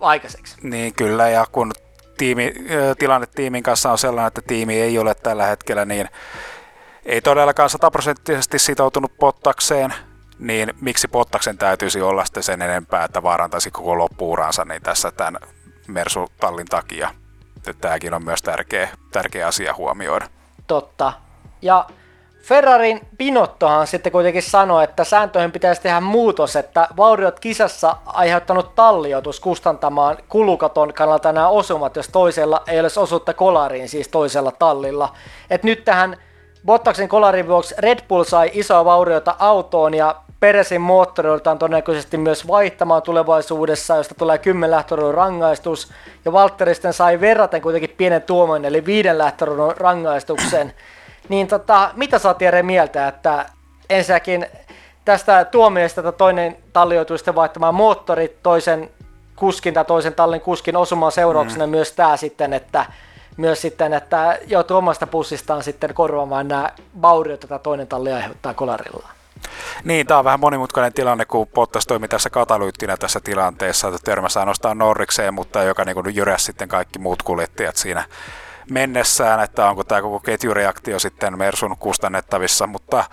[0.00, 0.56] aikaiseksi.
[0.62, 1.72] Niin kyllä, ja kun
[2.16, 2.54] tiimi,
[2.98, 6.08] tilanne tiimin kanssa on sellainen, että tiimi ei ole tällä hetkellä niin
[7.06, 9.94] ei todellakaan sataprosenttisesti sitoutunut Bottakseen,
[10.38, 15.42] niin miksi Pottaksen täytyisi olla sitten sen enempää, että vaarantaisi koko loppuuransa niin tässä tämän
[15.86, 17.10] Mersu-tallin takia.
[17.80, 20.28] Tämäkin on myös tärkeä, tärkeä asia huomioida.
[20.66, 21.12] Totta.
[21.62, 21.86] Ja
[22.42, 29.10] Ferrarin Pinottohan sitten kuitenkin sanoi, että sääntöihin pitäisi tehdä muutos, että vauriot kisassa aiheuttanut talli
[29.10, 35.14] joutuisi kustantamaan kulukaton kannalta nämä osumat, jos toisella ei olisi osuutta kolariin, siis toisella tallilla.
[35.50, 36.16] Et nyt tähän
[36.66, 43.02] Bottaksen kolarin vuoksi Red Bull sai isoa vauriota autoon ja Peresin moottoriltaan todennäköisesti myös vaihtamaan
[43.02, 45.92] tulevaisuudessa, josta tulee 10 lähtöruudun rangaistus.
[46.24, 50.74] Ja Valtteri sitten sai verraten kuitenkin pienen tuomon, eli viiden lähtöruudun rangaistuksen.
[51.28, 53.46] Niin tota, mitä sä oot mieltä, että
[53.90, 54.46] ensinnäkin
[55.04, 58.90] tästä tuomioista, että toinen talli joutui sitten vaihtamaan moottorit toisen
[59.36, 61.70] kuskin tai toisen tallin kuskin osumaan seurauksena mm.
[61.70, 62.86] myös tämä sitten, että
[63.36, 66.70] myös sitten, että joutuu omasta pussistaan sitten korvaamaan nämä
[67.02, 69.17] vauriot, joita toinen talli aiheuttaa kolarillaan.
[69.84, 74.40] Niin, tämä on vähän monimutkainen tilanne, kun Bottas toimi tässä katalyyttinä tässä tilanteessa, että törmässä
[74.40, 78.04] ainoastaan Norrikseen, mutta joka niin jyräsi sitten kaikki muut kuljettajat siinä
[78.70, 83.04] mennessään, että onko tämä koko ketjureaktio sitten Mersun kustannettavissa, mutta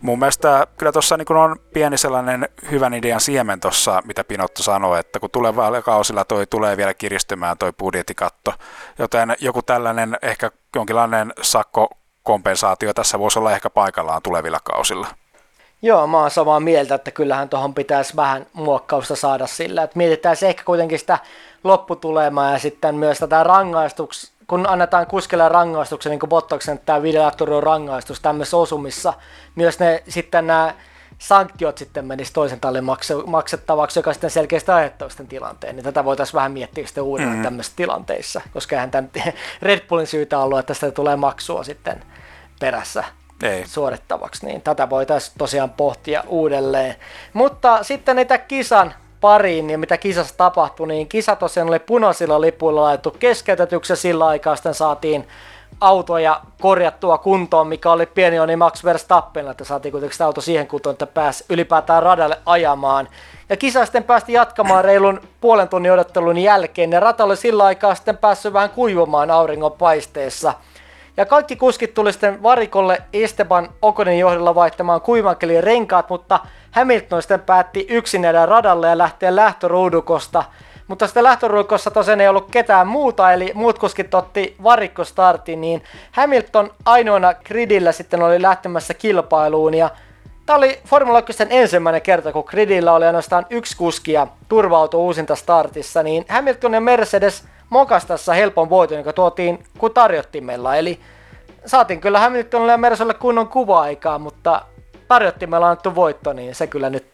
[0.00, 5.00] mun mielestä kyllä tuossa niin on pieni sellainen hyvän idean siemen tuossa, mitä Pinotto sanoi,
[5.00, 8.54] että kun tulevalla kausilla toi tulee vielä kiristymään toi budjettikatto,
[8.98, 11.88] joten joku tällainen ehkä jonkinlainen sakko
[12.22, 15.06] kompensaatio tässä voisi olla ehkä paikallaan tulevilla kausilla.
[15.82, 20.36] Joo, mä oon samaa mieltä, että kyllähän tuohon pitäisi vähän muokkausta saada sillä, että mietitään
[20.46, 21.18] ehkä kuitenkin sitä
[21.64, 27.62] lopputulemaa ja sitten myös tätä rangaistuks, kun annetaan kuskelle rangaistuksen, niin kuin Bottoksen tämä videoaktorin
[27.62, 29.12] rangaistus tämmöisessä osumissa,
[29.54, 30.74] myös ne sitten nämä
[31.18, 32.84] sanktiot sitten menisi toisen tallin
[33.26, 35.76] maksettavaksi, joka sitten selkeästi aiheuttaisi sitten tilanteen.
[35.76, 37.44] Niin tätä voitaisiin vähän miettiä sitten uudelleen mm-hmm.
[37.44, 39.10] tämmöisissä tilanteissa, koska eihän tämän
[39.62, 42.04] Red Bullin syytä ollut, että tästä tulee maksua sitten
[42.60, 43.04] perässä
[43.42, 43.66] ei.
[43.66, 46.94] suorittavaksi, niin tätä voitaisiin tosiaan pohtia uudelleen.
[47.32, 52.82] Mutta sitten niitä kisan pariin ja mitä kisassa tapahtui, niin kisa tosiaan oli punaisilla lipuilla
[52.82, 55.28] laitettu keskeytetyksi ja sillä aikaa sitten saatiin
[55.80, 60.92] autoja korjattua kuntoon, mikä oli pieni onni Max Verstappenilla, että saatiin kuitenkin auto siihen kuntoon,
[60.92, 63.08] että pääsi ylipäätään radalle ajamaan.
[63.48, 67.94] Ja kisa sitten päästi jatkamaan reilun puolen tunnin odottelun jälkeen, ja rata oli sillä aikaa
[67.94, 70.54] sitten päässyt vähän kuivumaan auringon paisteessa–
[71.18, 77.40] ja kaikki kuskit tuli sitten varikolle Esteban Okonin johdolla vaihtamaan kuivankeliin renkaat, mutta Hamilton sitten
[77.40, 80.44] päätti yksin jäädä radalle ja lähteä lähtöruudukosta.
[80.88, 86.70] Mutta sitten lähtöruudukossa tosiaan ei ollut ketään muuta, eli muut kuskit otti varikkostartin, niin Hamilton
[86.84, 89.90] ainoana gridillä sitten oli lähtemässä kilpailuun ja
[90.46, 95.36] Tämä oli Formula 1 ensimmäinen kerta, kun gridillä oli ainoastaan yksi kuski ja turva uusinta
[95.36, 100.76] startissa, niin Hamilton ja Mercedes– mokastassa helpon voiton, joka tuotiin kun tarjottimella.
[100.76, 101.00] Eli
[101.66, 104.62] saatiin kyllä Hamiltonille ja Mersolle kunnon kuva-aikaa, mutta
[105.08, 107.12] tarjottimella annettu voitto, niin se kyllä nyt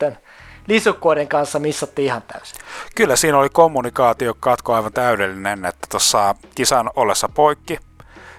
[0.69, 2.59] lisukkoiden kanssa missattiin ihan täysin.
[2.95, 7.79] Kyllä siinä oli kommunikaatiokatko aivan täydellinen, että tuossa kisan ollessa poikki,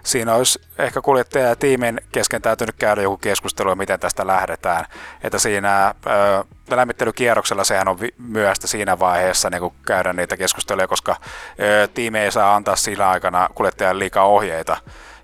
[0.06, 4.86] siinä olisi ehkä kuljettaja ja tiimin kesken täytynyt käydä joku keskustelu, miten tästä lähdetään.
[5.24, 6.44] Että siinä ö,
[6.76, 11.16] lämmittelykierroksella sehän on myöhäistä siinä vaiheessa niin käydä niitä keskusteluja, koska
[11.60, 14.78] ö, tiimi ei saa antaa siinä aikana kuljettajan liikaa ohjeita,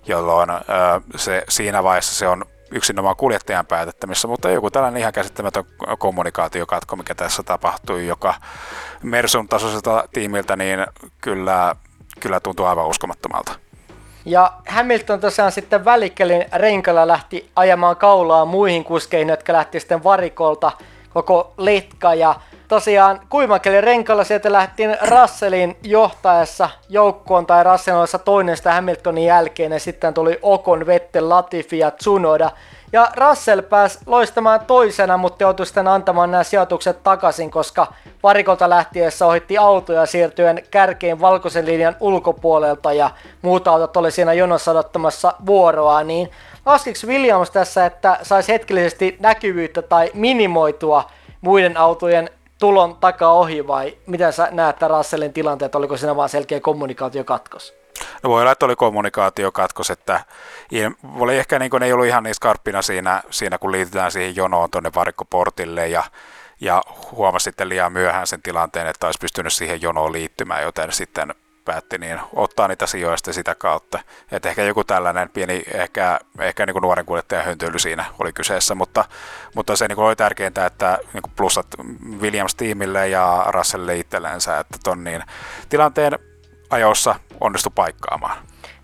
[0.06, 0.60] jolloin ö,
[1.16, 5.64] se, siinä vaiheessa se on yksinomaan kuljettajan päätettämissä, mutta joku tällainen ihan käsittämätön
[5.98, 8.34] kommunikaatiokatko, mikä tässä tapahtui, joka
[9.02, 10.86] Mersun tasoiselta tiimiltä, niin
[11.20, 11.76] kyllä,
[12.20, 13.52] kyllä tuntuu aivan uskomattomalta.
[14.24, 20.72] Ja Hamilton tosiaan sitten välikkelin renkalla lähti ajamaan kaulaa muihin kuskeihin, jotka lähti sitten varikolta
[21.14, 22.14] koko letka.
[22.14, 22.34] Ja
[22.68, 29.80] tosiaan kuimakelin renkalla sieltä lähtiin Russellin johtaessa joukkoon tai Russellin toinen sitä Hamiltonin jälkeen ja
[29.80, 32.50] sitten tuli Okon, Vettel, Latifi ja Tsunoda.
[32.92, 37.86] Ja Russell pääsi loistamaan toisena, mutta joutui sitten antamaan nämä sijoitukset takaisin, koska
[38.22, 43.10] varikolta lähtiessä ohitti autoja siirtyen kärkeen valkoisen linjan ulkopuolelta ja
[43.42, 46.30] muut autot oli siinä jonossa odottamassa vuoroa, niin
[46.66, 53.96] laskiksi Williams tässä, että saisi hetkellisesti näkyvyyttä tai minimoitua muiden autojen tulon takaa ohi vai
[54.06, 57.81] miten sä näet Russellin tilanteet, oliko siinä vaan selkeä kommunikaatiokatkos?
[58.22, 60.24] No voi olla, että oli kommunikaatiokatkos, että
[61.14, 64.70] oli ehkä niin kuin, ei ollut ihan niin skarppina siinä, siinä kun liitytään siihen jonoon
[64.70, 66.04] tuonne varikkoportille ja,
[66.60, 66.82] ja
[67.12, 71.98] huomasi sitten liian myöhään sen tilanteen, että olisi pystynyt siihen jonoon liittymään, joten sitten päätti
[71.98, 73.98] niin ottaa niitä sijoista sitä kautta.
[74.32, 78.74] Että ehkä joku tällainen pieni, ehkä, ehkä niin kuin nuoren kuljettajan höntöily siinä oli kyseessä,
[78.74, 79.04] mutta,
[79.54, 81.66] mutta se niin kuin oli tärkeintä, että niin kuin plussat
[82.20, 85.22] Williams-tiimille ja Russellille itsellensä, että ton niin
[85.68, 86.18] tilanteen
[86.72, 88.36] ajoissa onnistu paikkaamaan.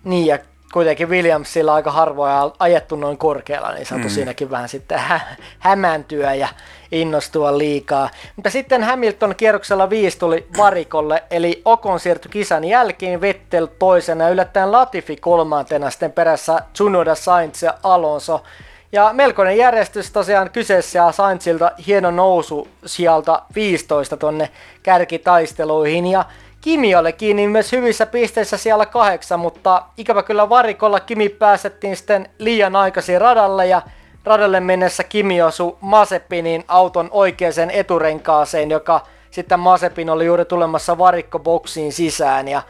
[0.03, 0.39] Niin, ja
[0.73, 4.09] kuitenkin Williamsilla aika harvoin ajettu noin korkealla, niin saatu mm.
[4.09, 6.47] siinäkin vähän sitten hä- hämääntyä ja
[6.91, 8.09] innostua liikaa.
[8.35, 14.29] Mutta sitten Hamilton kierroksella 5 tuli varikolle, eli Okon siirtyi kisan jälkeen, Vettel toisena ja
[14.29, 18.43] yllättäen Latifi kolmantena, sitten perässä Tsunoda, Sainz ja Alonso.
[18.91, 24.49] Ja melkoinen järjestys tosiaan kyseessä ja Sainzilta hieno nousu sieltä 15 tonne
[24.83, 26.25] kärkitaisteluihin ja
[26.61, 32.29] Kimi oli kiinni myös hyvissä pisteissä siellä kahdeksan, mutta ikävä kyllä varikolla Kimi pääsettiin sitten
[32.39, 33.81] liian aikaisin radalle ja
[34.23, 41.93] radalle mennessä Kimi osui Masepinin auton oikeaan eturenkaaseen, joka sitten Masepin oli juuri tulemassa varikkoboksiin
[41.93, 42.47] sisään.
[42.47, 42.61] Ja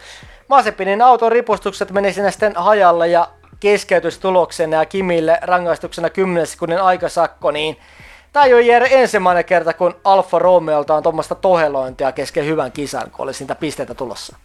[0.48, 3.28] Masepinin auton ripustukset meni sinne sitten hajalle ja
[3.60, 7.78] keskeytystuloksena ja Kimille rangaistuksena 10 sekunnin aikasakko, niin
[8.34, 13.12] Tämä ei ole Jere ensimmäinen kerta, kun Alfa Romeolta on tuommoista tohelointia kesken hyvän kisan,
[13.12, 14.38] kun oli siitä pisteitä tulossa.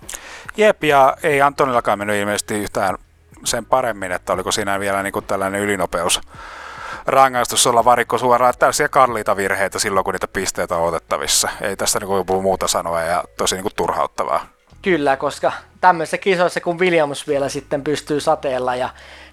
[0.56, 2.98] Jep, ja ei Antonillakaan mennyt ilmeisesti yhtään
[3.44, 6.20] sen paremmin, että oliko siinä vielä niin kuin tällainen ylinopeus
[7.06, 11.48] rangaistus olla varikko suoraan täysiä kalliita virheitä silloin, kun niitä pisteitä on otettavissa.
[11.60, 14.46] Ei tässä niin kuin muuta sanoa ja tosi niin kuin turhauttavaa.
[14.82, 18.88] Kyllä, koska tämmöisissä kisoissa, kun Williams vielä sitten pystyy sateella ja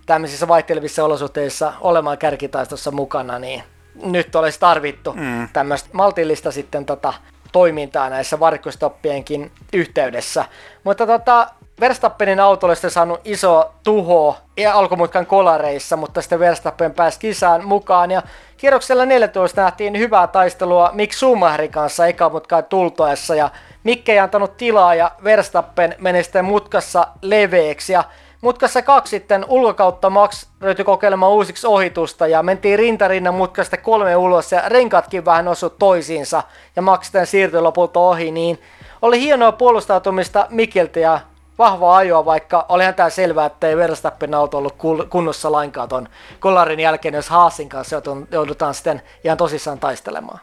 [0.05, 3.63] tämmöisissä vaihtelevissa olosuhteissa olemaan kärkitaistossa mukana, niin
[3.95, 5.49] nyt olisi tarvittu mm.
[5.53, 7.13] tämmöistä maltillista sitten tota,
[7.51, 10.45] toimintaa näissä varkkostoppienkin yhteydessä.
[10.83, 11.47] Mutta tota,
[11.81, 17.65] Verstappenin auto oli sitten saanut iso tuho ja alkumutkan kolareissa, mutta sitten Verstappen pääsi kisaan
[17.67, 18.21] mukaan ja
[18.57, 23.49] kierroksella 14 nähtiin hyvää taistelua Mick Schumacherin kanssa ekamutkaan tultoessa ja
[23.83, 28.03] Mick ei antanut tilaa ja Verstappen meni sitten mutkassa leveäksi ja
[28.41, 34.51] Mutkassa kaksi sitten ulkokautta Max ryhtyi kokeilemaan uusiksi ohitusta ja mentiin rintarinnan mutkasta kolme ulos
[34.51, 36.43] ja renkatkin vähän osu toisiinsa
[36.75, 38.61] ja Max sitten siirtyi lopulta ohi, niin
[39.01, 41.19] oli hienoa puolustautumista Mikiltä ja
[41.61, 44.75] vahvaa ajoa, vaikka olihan tämä selvää, että ei Verstappen auto ollut
[45.09, 50.39] kunnossa lainkaan ton kolarin jälkeen, jos Haasin kanssa joudutaan sitten ihan tosissaan taistelemaan.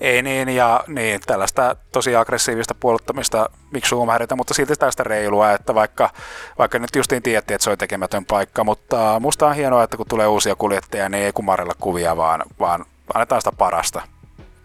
[0.00, 5.74] Ei niin, ja niin, tällaista tosi aggressiivista puoluttamista miksi Schumacherilta, mutta silti tästä reilua, että
[5.74, 6.10] vaikka,
[6.58, 10.06] vaikka nyt justiin tiedettiin, että se on tekemätön paikka, mutta musta on hienoa, että kun
[10.08, 14.02] tulee uusia kuljettajia, niin ei kumarella kuvia, vaan, vaan annetaan sitä parasta.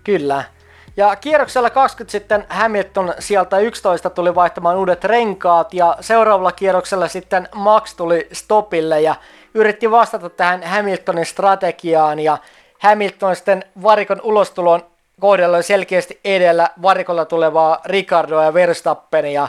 [0.04, 0.44] Kyllä.
[0.98, 7.50] Ja kierroksella 20 sitten Hamilton sieltä 11 tuli vaihtamaan uudet renkaat ja seuraavalla kierroksella sitten
[7.56, 9.16] Max tuli stopille ja
[9.54, 12.38] yritti vastata tähän Hamiltonin strategiaan ja
[12.80, 14.86] Hamilton sitten varikon ulostulon
[15.20, 19.48] kohdalla selkeästi edellä varikolla tulevaa Ricardoa ja Verstappenia.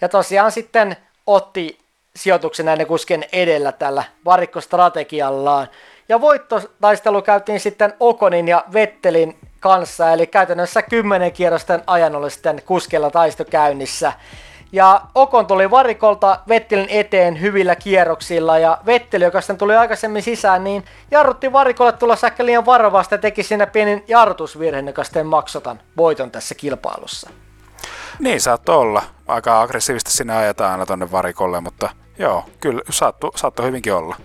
[0.00, 1.78] Ja tosiaan sitten otti
[2.16, 5.68] sijoituksen näiden kusken edellä tällä varikkostrategiallaan.
[6.08, 12.62] Ja voittotaistelu käytiin sitten Okonin ja Vettelin kanssa, eli käytännössä kymmenen kierrosten ajan oli sitten
[12.66, 14.12] kuskella taisto käynnissä.
[14.72, 20.64] Ja Okon tuli varikolta Vettelin eteen hyvillä kierroksilla ja Vetteli, joka sitten tuli aikaisemmin sisään,
[20.64, 25.80] niin jarrutti varikolle tulla säkkä liian varovasti ja teki siinä pienin jarrutusvirheen, joka sitten maksotan
[25.96, 27.30] voiton tässä kilpailussa.
[28.18, 29.02] Niin saattoi olla.
[29.26, 34.16] Aika aggressiivisesti sinä ajetaan aina tonne varikolle, mutta joo, kyllä saattoi, saattoi hyvinkin olla.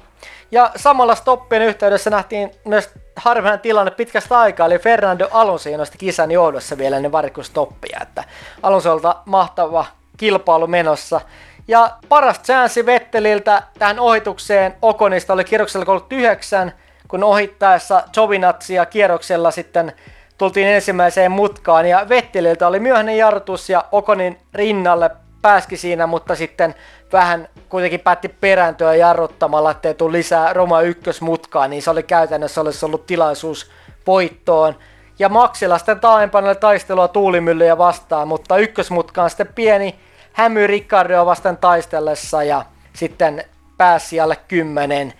[0.53, 6.31] Ja samalla stoppien yhteydessä nähtiin myös harvinainen tilanne pitkästä aikaa, eli Fernando Alonso nosti kisan
[6.31, 8.23] johdossa vielä ne varikkostoppia, että
[8.63, 9.85] Alonsolta mahtava
[10.17, 11.21] kilpailu menossa.
[11.67, 16.73] Ja paras chanssi Vetteliltä tähän ohitukseen Okonista oli kierroksella 39,
[17.07, 19.93] kun ohittaessa Jovinatsia kierroksella sitten
[20.37, 25.11] tultiin ensimmäiseen mutkaan ja Vetteliltä oli myöhäinen jarrutus ja Okonin rinnalle
[25.43, 26.75] pääski siinä, mutta sitten
[27.13, 32.85] vähän kuitenkin päätti perääntyä jarruttamalla, ettei tule lisää Roma ykkösmutkaa, niin se oli käytännössä olisi
[32.85, 33.71] ollut tilaisuus
[34.07, 34.75] voittoon.
[35.19, 39.95] Ja Maxilla sitten taaempana taistelua tuulimyllyjä vastaan, mutta ykkösmutka on sitten pieni
[40.33, 43.43] hämy Ricardoa vastaan taistellessa ja sitten
[43.77, 45.13] pääsi alle 10.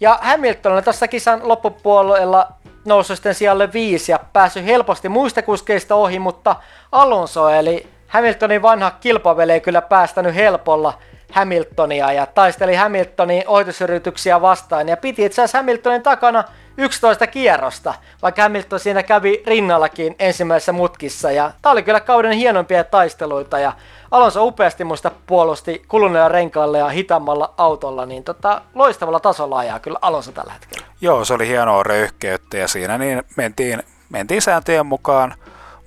[0.00, 2.48] Ja Hamilton on tässä kisan loppupuolella
[2.84, 6.56] noussut sitten sijalle viisi ja päässyt helposti muista kuskeista ohi, mutta
[6.92, 10.98] Alonso eli Hamiltonin vanha kilpaveli ei kyllä päästänyt helpolla
[11.32, 16.44] Hamiltonia ja taisteli Hamiltonin ohitusyrityksiä vastaan ja piti itse asiassa Hamiltonin takana
[16.76, 22.84] 11 kierrosta, vaikka Hamilton siinä kävi rinnallakin ensimmäisessä mutkissa ja tämä oli kyllä kauden hienompia
[22.84, 23.72] taisteluita ja
[24.10, 29.98] Alonso upeasti muista puolusti kuluneella renkaalla ja hitaammalla autolla, niin tota, loistavalla tasolla ajaa kyllä
[30.02, 30.86] Alonso tällä hetkellä.
[31.00, 35.34] Joo, se oli hienoa röyhkeyttä ja siinä niin mentiin, mentiin sääntöjen mukaan,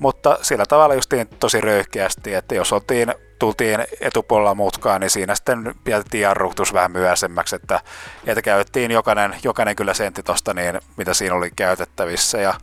[0.04, 5.76] mutta sillä tavalla justiin tosi röyhkeästi, että jos oltiin, tultiin etupuolella mutkaan, niin siinä sitten
[5.88, 7.80] jätettiin jarrutus vähän myöhäisemmäksi, että,
[8.28, 12.54] että käytettiin jokainen, jokainen kyllä sentti tosta niin, mitä siinä oli käytettävissä ja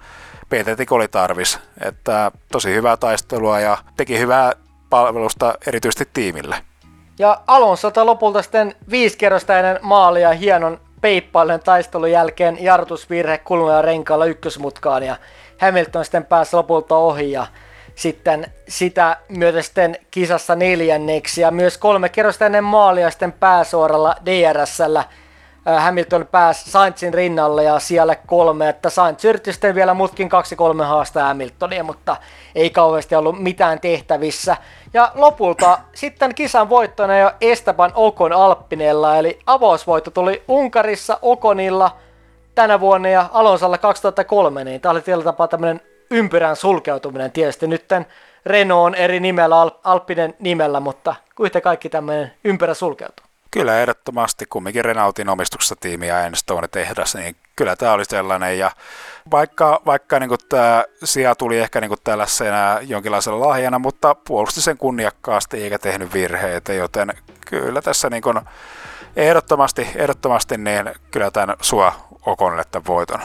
[0.46, 4.52] PTT oli tarvis, että tosi hyvää taistelua ja teki hyvää
[4.90, 6.56] palvelusta erityisesti tiimille.
[7.18, 14.26] Ja Alonsolta lopulta sitten viisi kerrosta ennen maalia hienon peippailun taistelun jälkeen jarrutusvirhe kuluneella renkaalla
[14.26, 15.16] ykkösmutkaan ja
[15.60, 17.46] Hamilton sitten pääsi lopulta ohi ja
[17.94, 25.04] sitten sitä myötä sitten kisassa neljänneksi ja myös kolme kerrosta ennen maalia sitten pääsuoralla DRSllä
[25.78, 30.84] Hamilton pääsi Sainzin rinnalle ja siellä kolme, että Sainz yritti sitten vielä mutkin kaksi kolme
[30.84, 32.16] haastaa Hamiltonia, mutta
[32.54, 34.56] ei kauheasti ollut mitään tehtävissä.
[34.94, 41.96] Ja lopulta sitten kisan voittona jo Esteban Okon Alppinella, eli avausvoitto tuli Unkarissa Okonilla
[42.54, 48.06] tänä vuonna ja Alonsalla 2003, niin tämä oli tietyllä tapaa tämmöinen ympyrän sulkeutuminen tietysti nytten
[48.46, 53.26] Renault on eri nimellä, Alppinen nimellä, mutta kuitenkin kaikki tämmöinen ympyrä sulkeutuu.
[53.50, 58.58] Kyllä ehdottomasti kumminkin Renaultin omistuksessa tiimi ja Enstone tehdas, niin kyllä tämä oli sellainen.
[58.58, 58.70] Ja
[59.30, 65.62] vaikka, vaikka niin tämä sija tuli ehkä niin tällaisena jonkinlaisella lahjana, mutta puolusti sen kunniakkaasti
[65.62, 67.12] eikä tehnyt virheitä, joten
[67.46, 68.22] kyllä tässä niin
[69.16, 71.92] ehdottomasti, ehdottomasti niin kyllä tämän sua
[72.26, 73.20] Okonille tämän voiton.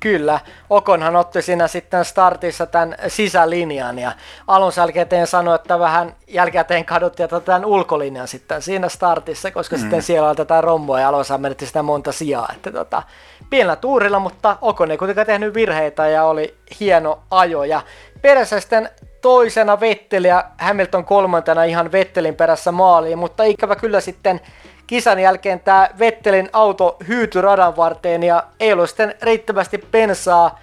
[0.00, 4.12] Kyllä, Okonhan otti siinä sitten startissa tämän sisälinjan ja
[4.46, 9.80] alun jälkeen sanoi, että vähän jälkikäteen kaduttiin tämän ulkolinjan sitten siinä startissa, koska mm.
[9.80, 12.48] sitten siellä on tätä romboa ja Alonso menetti sitä monta sijaa.
[12.54, 13.02] Että tota,
[13.50, 17.64] pienellä tuurilla, mutta Okon ei kuitenkaan tehnyt virheitä ja oli hieno ajo.
[17.64, 17.82] Ja
[18.22, 24.40] perässä sitten toisena Vetteli ja Hamilton kolmantena ihan Vettelin perässä maaliin, mutta ikävä kyllä sitten
[24.88, 30.58] kisan jälkeen tämä Vettelin auto hyytyi radan varteen ja ei ollut sitten riittävästi bensaa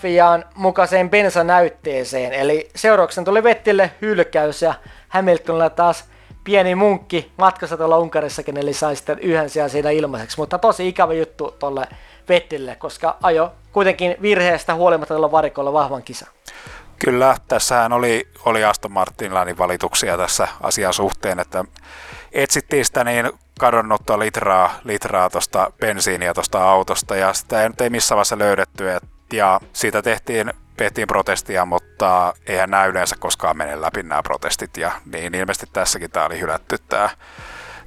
[0.00, 2.32] FIAn mukaiseen bensanäytteeseen.
[2.32, 4.74] Eli seurauksen tuli Vettille hylkäys ja
[5.08, 6.04] Hamiltonilla taas
[6.44, 10.36] pieni munkki matkassa tuolla Unkarissakin, eli sai sitten yhden sijaan siinä ilmaiseksi.
[10.36, 11.86] Mutta tosi ikävä juttu tuolle
[12.28, 16.26] Vettille, koska ajo kuitenkin virheestä huolimatta tuolla varikolla vahvan kisa.
[16.98, 21.64] Kyllä, tässähän oli, oli Aston Martinlainin valituksia tässä asian suhteen, että
[22.32, 28.16] etsittiin sitä niin kadonnutta litraa, litraa tuosta bensiiniä tuosta autosta ja sitä ei, ei missään
[28.16, 34.02] vaiheessa löydetty et, ja siitä tehtiin, tehtiin protestia, mutta eihän nämä yleensä koskaan mene läpi
[34.02, 37.10] nämä protestit ja niin ilmeisesti tässäkin tämä oli hylätty tämä,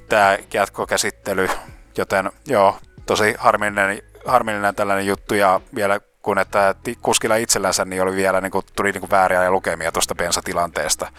[0.08, 1.48] tämä jatkokäsittely,
[1.96, 8.16] joten joo, tosi harmillinen, harmillinen tällainen juttu ja vielä kun että kuskilla itsellänsä niin oli
[8.16, 11.12] vielä niin kuin, tuli niin kuin vääriä lukemia tuosta bensatilanteesta.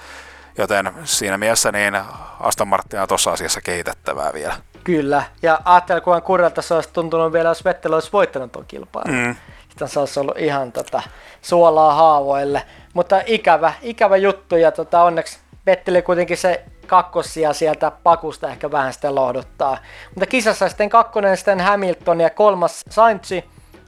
[0.57, 1.97] Joten siinä mielessä niin
[2.39, 4.55] Aston Martin on tuossa asiassa kehitettävää vielä.
[4.83, 9.15] Kyllä, ja ajattelin, kun kurjalta se olisi tuntunut vielä, jos Vettel olisi voittanut tuon kilpailun.
[9.15, 9.35] Mm.
[9.69, 11.01] Sitten se olisi ollut ihan tota,
[11.41, 12.61] suolaa haavoille.
[12.93, 18.93] Mutta ikävä, ikävä juttu, ja tota, onneksi Vetteli kuitenkin se kakkosia sieltä pakusta ehkä vähän
[18.93, 19.77] sitten lohduttaa.
[20.09, 23.31] Mutta kisassa sitten kakkonen sitten Hamilton ja kolmas Sainz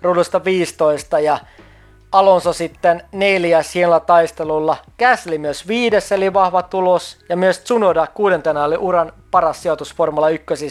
[0.02, 1.40] ruudusta 15 ja
[2.12, 4.78] Alonso sitten neljäs hienolla taistelulla.
[4.98, 7.17] Käsli myös viides, eli vahva tulos.
[7.30, 10.70] Ja myös Tsunoda kuudentena oli uran paras sijoitus Formula 1.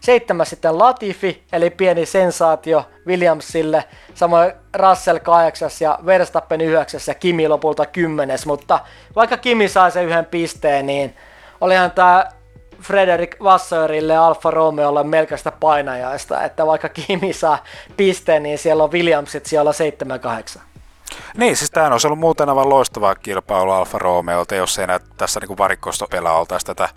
[0.00, 3.84] Seitsemäs sitten Latifi, eli pieni sensaatio Williamsille.
[4.14, 8.46] Samoin Russell kahdeksas ja Verstappen yhdeksäs ja Kimi lopulta kymmenes.
[8.46, 8.80] Mutta
[9.16, 11.16] vaikka Kimi sai sen yhden pisteen, niin
[11.60, 12.24] olihan tämä
[12.82, 17.58] Frederik Vassarille Alfa Romeolle melkoista painajaista, että vaikka Kimi saa
[17.96, 19.70] pisteen, niin siellä on Williamsit siellä
[20.56, 20.60] 7-8.
[21.36, 25.40] Niin, siis tämä olisi ollut muuten aivan loistavaa kilpailua Alfa Romeolta, jos ei näitä tässä
[25.40, 26.88] niin varikkoista pelaa oltaisi tätä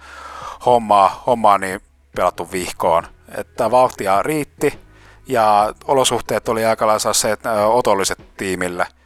[0.65, 1.79] hommaa, hommaa niin
[2.15, 3.03] pelattu vihkoon.
[3.37, 4.79] Että vauhtia riitti
[5.27, 8.87] ja olosuhteet oli aika lailla se, että otolliset tiimille–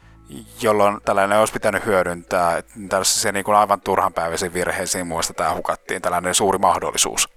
[0.61, 2.63] jolloin tällainen olisi pitänyt hyödyntää.
[2.89, 7.29] Tällaisia niin kuin aivan turhanpäiväisiin virheisiin muista tämä hukattiin, tällainen suuri mahdollisuus.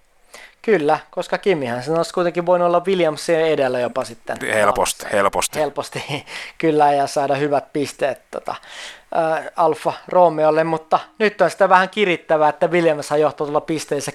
[0.63, 4.37] Kyllä, koska Kimihän sen olisi kuitenkin voinut olla Williamsin edellä jopa sitten.
[4.55, 5.59] Helposti, helposti.
[5.59, 6.05] Helposti,
[6.59, 8.55] kyllä, ja saada hyvät pisteet tota,
[9.57, 14.13] Alfa Romeolle, mutta nyt on sitä vähän kirittävää, että Williams johtaa tuolla pisteissä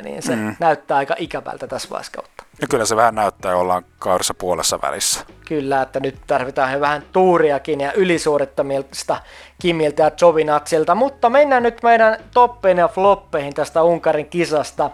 [0.00, 0.56] 10-3, niin se mm.
[0.60, 2.22] näyttää aika ikävältä tässä vaiheessa.
[2.60, 5.20] Ja kyllä se vähän näyttää, ollaan kaudessa puolessa välissä.
[5.48, 9.16] Kyllä, että nyt tarvitaan vähän tuuriakin ja ylisuorittamista
[9.62, 14.90] Kimiltä ja Jovinatsilta, mutta mennään nyt meidän toppeihin ja floppeihin tästä Unkarin kisasta.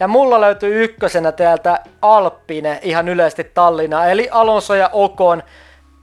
[0.00, 5.42] Ja mulla löytyy ykkösenä täältä Alppine ihan yleisesti Tallinna, eli Alonso ja Okon.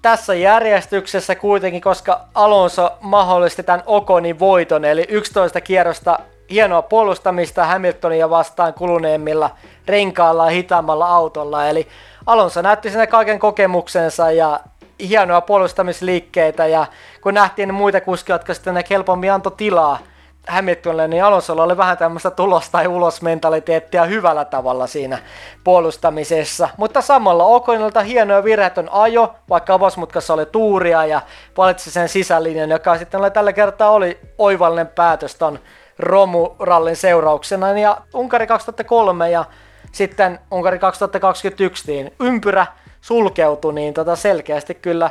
[0.01, 8.29] Tässä järjestyksessä kuitenkin, koska Alonso mahdollisti tämän Okonin voiton, eli 11 kierrosta hienoa puolustamista Hamiltonia
[8.29, 9.49] vastaan kuluneemmilla
[9.87, 11.67] renkaalla ja hitaammalla autolla.
[11.67, 11.87] Eli
[12.25, 14.59] Alonso näytti sinne kaiken kokemuksensa ja
[14.99, 16.85] hienoa puolustamisliikkeitä ja
[17.21, 19.99] kun nähtiin muita kuskia, jotka sitten helpommin antoi tilaa
[20.47, 25.19] Hamiltonille, niin Alonsolla oli vähän tämmöistä tulos tai ulos mentaliteettia hyvällä tavalla siinä
[25.63, 26.69] puolustamisessa.
[26.77, 31.21] Mutta samalla Okonilta hienoa virheetön ajo, vaikka avosmutkassa oli tuuria ja
[31.57, 35.59] valitsi sen sisälinjan, joka sitten oli tällä kertaa oli oivallinen päätös ton
[35.99, 37.79] Romu-rallin seurauksena.
[37.79, 39.45] Ja Unkari 2003 ja
[39.91, 42.67] sitten Unkari 2021 niin ympyrä
[43.01, 45.09] sulkeutui, niin tota selkeästi kyllä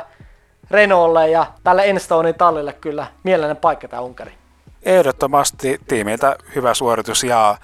[0.71, 4.40] Renaultille ja tälle Enstonein tallille kyllä mielellinen paikka tämä Unkari.
[4.83, 7.23] Ehdottomasti tiimiltä hyvä suoritus.
[7.23, 7.57] Ja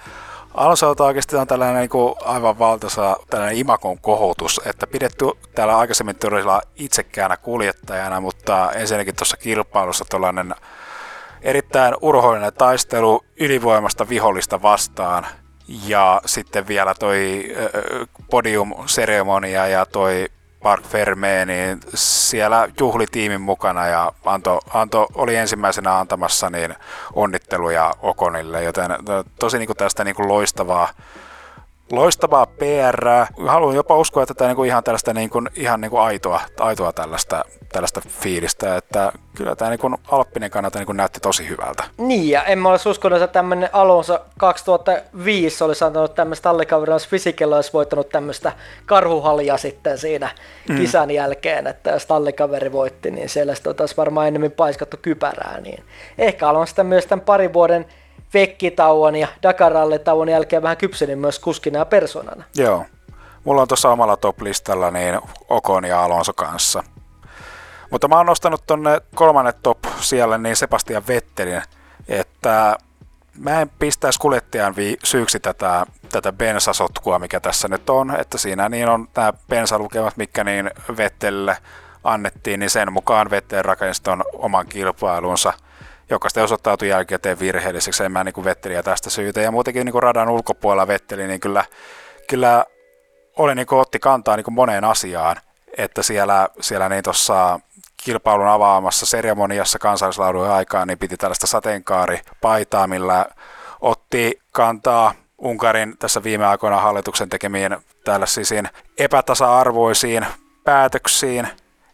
[0.54, 6.16] Alonsolta oikeasti on tällainen niin kuin aivan valtaisa tällainen imakon kohotus, että pidetty täällä aikaisemmin
[6.16, 10.54] todella itsekkäänä kuljettajana, mutta ensinnäkin tuossa kilpailussa tällainen
[11.42, 15.26] erittäin urhollinen taistelu ylivoimasta vihollista vastaan.
[15.86, 17.44] Ja sitten vielä toi
[18.30, 20.28] podium-seremonia ja toi
[20.62, 26.74] Park Ferme, niin siellä juhli tiimin mukana ja Anto, Anto oli ensimmäisenä antamassa niin
[27.12, 28.90] onnitteluja Okonille, joten
[29.38, 30.88] tosi niin kuin tästä niin kuin loistavaa
[31.92, 33.06] loistavaa PR.
[33.46, 36.40] Haluan jopa uskoa, että tämä on niin ihan tällaista niin kuin, ihan niin kuin aitoa,
[36.60, 41.48] aitoa tällaista, tällaista fiilistä, että kyllä tämä niin kuin Alppinen kannalta niin kuin näytti tosi
[41.48, 41.84] hyvältä.
[41.98, 47.08] Niin, ja en mä olisi uskonut, että tämmöinen Alonso 2005 olisi antanut tämmöistä tallikaveria, jos
[47.08, 48.52] Fysikellä olisi voittanut tämmöistä
[48.86, 50.30] karhuhalia sitten siinä
[50.68, 50.76] mm.
[50.76, 55.84] kisan jälkeen, että jos tallikaveri voitti, niin siellä sitten olisi varmaan enemmän paiskattu kypärää, niin
[56.18, 57.86] ehkä Alonso sitten myös tämän parin vuoden
[58.34, 59.72] vekkitauon ja dakar
[60.04, 62.44] tauon jälkeen vähän kypsenin myös kuskina ja persoonana.
[62.56, 62.84] Joo.
[63.44, 66.84] Mulla on tuossa omalla top-listalla niin Okon ja Alonso kanssa.
[67.90, 71.62] Mutta mä oon nostanut tonne kolmannet top siellä niin Sebastian Vettelin,
[72.08, 72.76] että
[73.38, 78.68] mä en pistäisi kuljettajan vi- syyksi tätä, tätä bensasotkua, mikä tässä nyt on, että siinä
[78.68, 81.56] niin on nämä bensalukemat, mikä niin Vettelille
[82.04, 84.02] annettiin, niin sen mukaan Vettel rakensi
[84.32, 85.52] oman kilpailunsa–
[86.10, 88.04] joka sitten osoittautui jälkikäteen virheelliseksi.
[88.04, 89.40] En mä niin Vetteliä tästä syytä.
[89.40, 91.64] Ja muutenkin niin radan ulkopuolella Vetteli, niin kyllä,
[92.28, 92.64] kyllä
[93.36, 95.36] oli, niin otti kantaa niin moneen asiaan.
[95.76, 97.60] Että siellä, siellä niin tuossa
[97.96, 103.26] kilpailun avaamassa seremoniassa kansallislaulun aikaan niin piti tällaista sateenkaaripaitaa, millä
[103.80, 110.26] otti kantaa Unkarin tässä viime aikoina hallituksen tekemiin tällaisiin epätasa-arvoisiin
[110.64, 111.48] päätöksiin,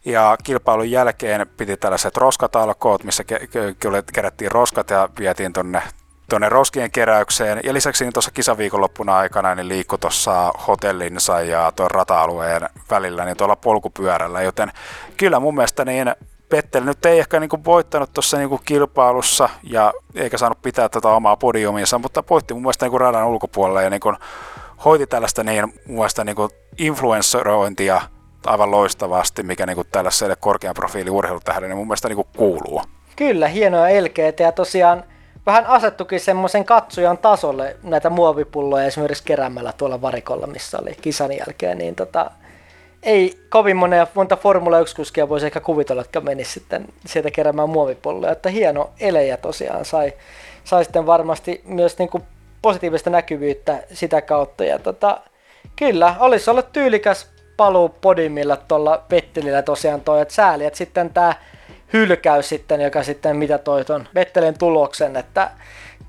[0.05, 5.81] ja kilpailun jälkeen piti tällaiset roskatalkoot, missä ke- ke- kerättiin roskat ja vietiin tonne
[6.29, 7.59] tuonne roskien keräykseen.
[7.63, 13.37] Ja lisäksi niin tuossa kisaviikonloppuna aikana niin liikkui tuossa hotellinsa ja tuon rata-alueen välillä niin
[13.37, 14.41] tuolla polkupyörällä.
[14.41, 14.71] Joten
[15.17, 16.15] kyllä mun mielestä niin
[16.51, 21.35] Vettel nyt ei ehkä niin voittanut tuossa niin kilpailussa ja eikä saanut pitää tätä omaa
[21.35, 24.01] podiuminsa, mutta voitti mun mielestä niin radan ulkopuolella ja niin
[24.85, 26.35] hoiti tällaista niin, mun mielestä niin
[26.77, 28.01] influensserointia
[28.47, 32.81] aivan loistavasti, mikä niin kuin tällaiselle korkean profiili urheilutähdelle niin mun mielestä niin kuin kuuluu.
[33.15, 34.39] Kyllä, hienoa elkeet.
[34.39, 35.03] Ja tosiaan
[35.45, 41.77] vähän asettukin semmoisen katsojan tasolle näitä muovipulloja esimerkiksi keräämällä tuolla varikolla, missä oli kisan jälkeen,
[41.77, 42.31] niin tota,
[43.03, 48.31] ei kovin monia, monta Formula 1-kuskia voisi ehkä kuvitella, että menisi sitten sieltä keräämään muovipulloja,
[48.31, 50.13] että hieno elejä tosiaan sai,
[50.63, 52.23] sai sitten varmasti myös niin kuin
[52.61, 55.21] positiivista näkyvyyttä sitä kautta, ja tota,
[55.75, 61.33] kyllä, olisi ollut tyylikäs paluu podimilla tuolla Vettelillä tosiaan toi, että sääli, että sitten tämä
[61.93, 65.51] hylkäys sitten, joka sitten mitä toi ton Vettelin tuloksen, että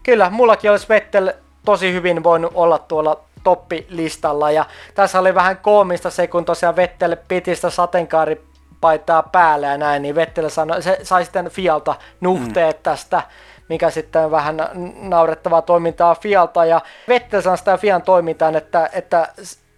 [0.03, 1.32] kyllä mullakin olisi Vettel
[1.64, 7.16] tosi hyvin voinut olla tuolla toppilistalla ja tässä oli vähän koomista se, kun tosiaan Vettel
[7.28, 12.82] piti sitä sateenkaaripaitaa päälle ja näin, niin Vettel sanoi, se sai sitten Fialta nuhteet mm.
[12.82, 13.22] tästä
[13.68, 14.57] mikä sitten vähän
[15.03, 19.28] naurettavaa toimintaa Fialta ja Vettel sanoi sitä Fian toimintaan, että, että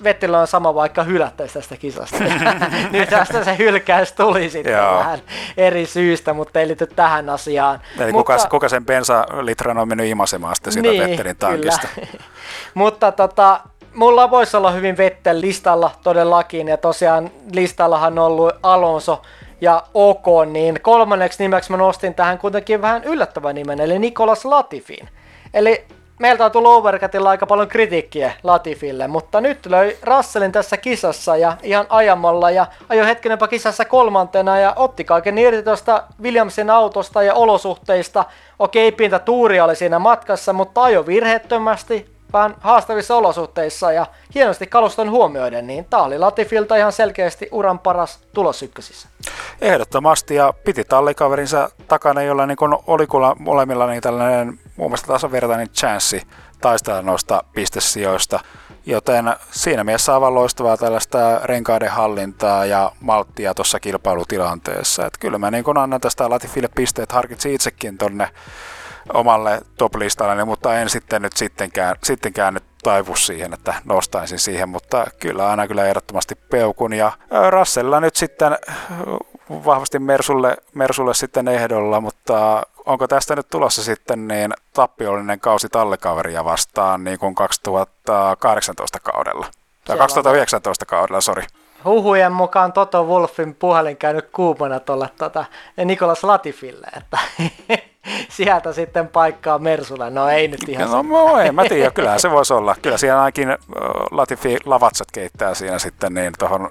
[0.04, 2.16] Vettilä on sama vaikka hylättäisi tästä kisasta.
[2.90, 4.98] Nyt tästä se hylkäys tuli sitten Joo.
[4.98, 5.18] vähän
[5.56, 7.80] eri syystä, mutta ei liity tähän asiaan.
[7.98, 11.88] Eli mutta, kuka, kuka sen bensalitran on mennyt imasemaan sitten sitä niin, Vettelin tankista?
[12.74, 13.60] mutta tota,
[13.94, 19.22] mulla voisi olla hyvin Vettel listalla todellakin, ja tosiaan listallahan on ollut Alonso
[19.60, 25.08] ja OK, niin kolmanneksi nimeksi mä nostin tähän kuitenkin vähän yllättävän nimen, eli Nikolas Latifin.
[25.54, 25.84] Eli
[26.18, 31.56] meiltä on tullut Overcutilla aika paljon kritiikkiä Latifille, mutta nyt löi Russellin tässä kisassa ja
[31.62, 37.34] ihan ajamalla ja ajo hetkenenpä kisassa kolmantena ja otti kaiken irti tuosta Williamsin autosta ja
[37.34, 38.24] olosuhteista.
[38.58, 45.10] Okei, pinta tuuri oli siinä matkassa, mutta ajo virheettömästi, vähän haastavissa olosuhteissa ja hienosti kaluston
[45.10, 49.08] huomioiden, niin tämä oli Latifilta ihan selkeästi uran paras tulos ykkösissä.
[49.60, 55.68] Ehdottomasti ja piti tallikaverinsa takana, jolla niin oli kuulla molemmilla niin tällainen muun muassa tasavertainen
[55.68, 56.22] chanssi
[56.60, 58.40] taistella noista pistesijoista.
[58.86, 65.06] Joten siinä mielessä aivan loistavaa tällaista renkaiden hallintaa ja malttia tuossa kilpailutilanteessa.
[65.06, 68.28] Et kyllä mä niin kun annan tästä Latifille pisteet, harkitsin itsekin tonne
[69.14, 75.06] omalle top-listalle, mutta en sitten nyt sittenkään, sittenkään nyt taivu siihen, että nostaisin siihen, mutta
[75.20, 77.12] kyllä aina kyllä ehdottomasti peukun ja
[77.50, 78.58] Rassella nyt sitten
[79.50, 86.44] vahvasti Mersulle, Mersulle sitten ehdolla, mutta onko tästä nyt tulossa sitten niin tappiollinen kausi tallekaveria
[86.44, 89.46] vastaan niin kuin 2018 kaudella?
[89.84, 91.46] Tai 2019 kaudella, sori.
[91.84, 95.44] Huhujen mukaan Toto Wolfin puhelin käynyt kuumana tuolle tota,
[95.84, 97.18] Nikolas Latifille, että
[98.28, 100.10] sieltä sitten paikkaa Mersulle.
[100.10, 100.90] No ei nyt ihan.
[100.90, 102.76] No, no ei, mä tiedä, kyllä se voisi olla.
[102.82, 103.48] Kyllä siellä ainakin
[104.10, 106.70] Latifi Lavatsat keittää siinä sitten niin tuohon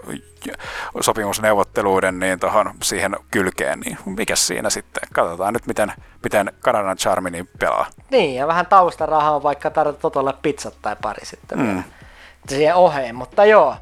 [1.02, 5.10] sopimusneuvotteluiden niin tuohon siihen kylkeen, niin mikä siinä sitten?
[5.14, 7.86] Katsotaan nyt, miten, miten Kanadan Charmi niin pelaa.
[8.12, 11.84] Niin, ja vähän taustarahaa on vaikka tarvita Totolle pizzat tai pari sitten mm.
[12.48, 13.76] siihen oheen, mutta joo.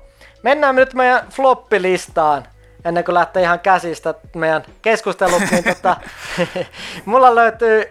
[0.43, 2.43] Mennään nyt meidän floppilistaan
[2.86, 5.96] ennen kuin lähtee ihan käsistä meidän keskustelut, niin tota,
[7.06, 7.86] mulla löytyy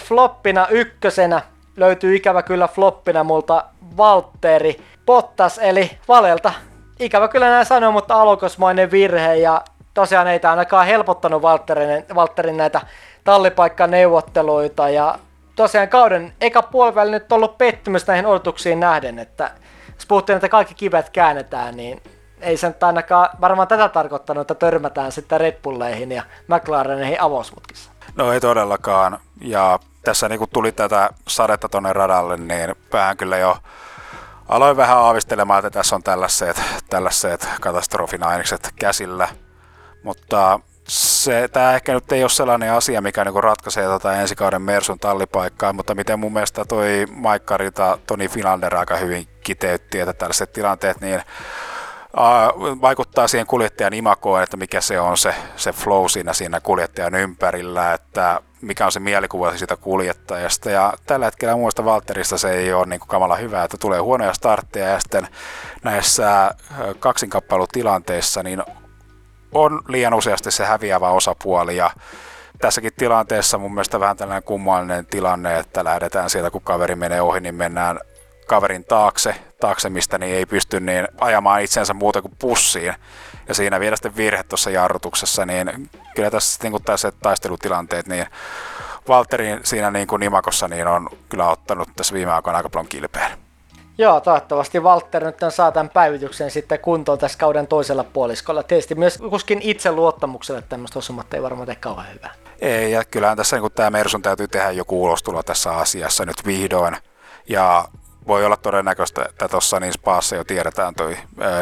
[0.00, 1.42] floppina ykkösenä,
[1.76, 3.64] löytyy ikävä kyllä floppina multa
[3.96, 6.52] Valtteri, Bottas eli Valelta.
[7.00, 9.62] Ikävä kyllä näin sanoa, mutta alokosmainen virhe ja
[9.94, 12.80] tosiaan ei tämä ainakaan helpottanut Valtterin, Valtterin näitä
[13.24, 15.18] tallipaikkaneuvotteluita ja
[15.56, 19.50] tosiaan kauden eka puoliväli nyt ollut pettymys näihin odotuksiin nähden, että
[19.94, 22.02] jos puhuttiin, että kaikki kivet käännetään, niin
[22.42, 27.90] ei se nyt ainakaan varmaan tätä tarkoittanut, että törmätään sitten Red Bulleihin ja McLareneihin avosmutkissa.
[28.16, 29.18] No ei todellakaan.
[29.40, 33.56] Ja tässä niin kun tuli tätä sadetta tuonne radalle, niin vähän kyllä jo
[34.48, 39.28] aloin vähän aavistelemaan, että tässä on tällaiset, tällaiset katastrofin ainekset käsillä.
[40.02, 44.62] Mutta se, tämä ehkä nyt ei ole sellainen asia, mikä niin ratkaisee tota ensi kauden
[44.62, 50.52] Mersun tallipaikkaa, mutta miten mun mielestä toi Maikkarita Toni Finlander aika hyvin kiteytti, että tällaiset
[50.52, 51.22] tilanteet niin
[52.80, 57.92] vaikuttaa siihen kuljettajan imakoon, että mikä se on se, se flow siinä, siinä kuljettajan ympärillä,
[57.92, 60.70] että mikä on se mielikuva siitä kuljettajasta.
[60.70, 64.34] Ja tällä hetkellä muista Valterista se ei ole niin kuin kamala hyvä, että tulee huonoja
[64.34, 65.28] startteja ja sitten
[65.82, 66.54] näissä
[66.98, 68.62] kaksinkappalutilanteissa niin
[69.52, 71.90] on liian useasti se häviävä osapuoli ja
[72.58, 77.40] tässäkin tilanteessa mun mielestä vähän tällainen kummallinen tilanne, että lähdetään sieltä, kun kaveri menee ohi,
[77.40, 78.00] niin mennään
[78.46, 82.94] kaverin taakse, taakse mistä niin ei pysty niin ajamaan itsensä muuta kuin pussiin.
[83.48, 88.26] Ja siinä vielä sitten virhe tuossa jarrutuksessa, niin kyllä tässä niin kuin tässä taistelutilanteet, niin
[89.08, 93.38] Valterin siinä niin kuin Nimakossa niin on kyllä ottanut tässä viime aikoina aika paljon kilpeen.
[93.98, 98.62] Joo, toivottavasti Walter nyt saa tämän päivityksen sitten kuntoon tässä kauden toisella puoliskolla.
[98.62, 102.34] Tietysti myös kuskin itse luottamukselle tämmöistä osumatta ei varmaan tee kauhean hyvää.
[102.60, 106.96] Ei, ja kyllähän tässä niin tämä Mersun täytyy tehdä joku ulostulo tässä asiassa nyt vihdoin.
[107.48, 107.84] Ja
[108.26, 111.16] voi olla todennäköistä, että tuossa niin Spaassa jo tiedetään toi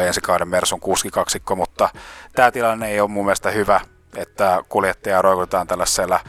[0.07, 1.89] ensi kauden Mersun kuskikaksikko, mutta
[2.35, 3.81] tämä tilanne ei ole mun mielestä hyvä,
[4.15, 6.19] että kuljettaja roikutetaan tällaisella,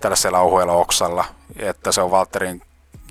[0.00, 1.24] tällaisella ohuella oksalla,
[1.56, 2.62] että se on Valterin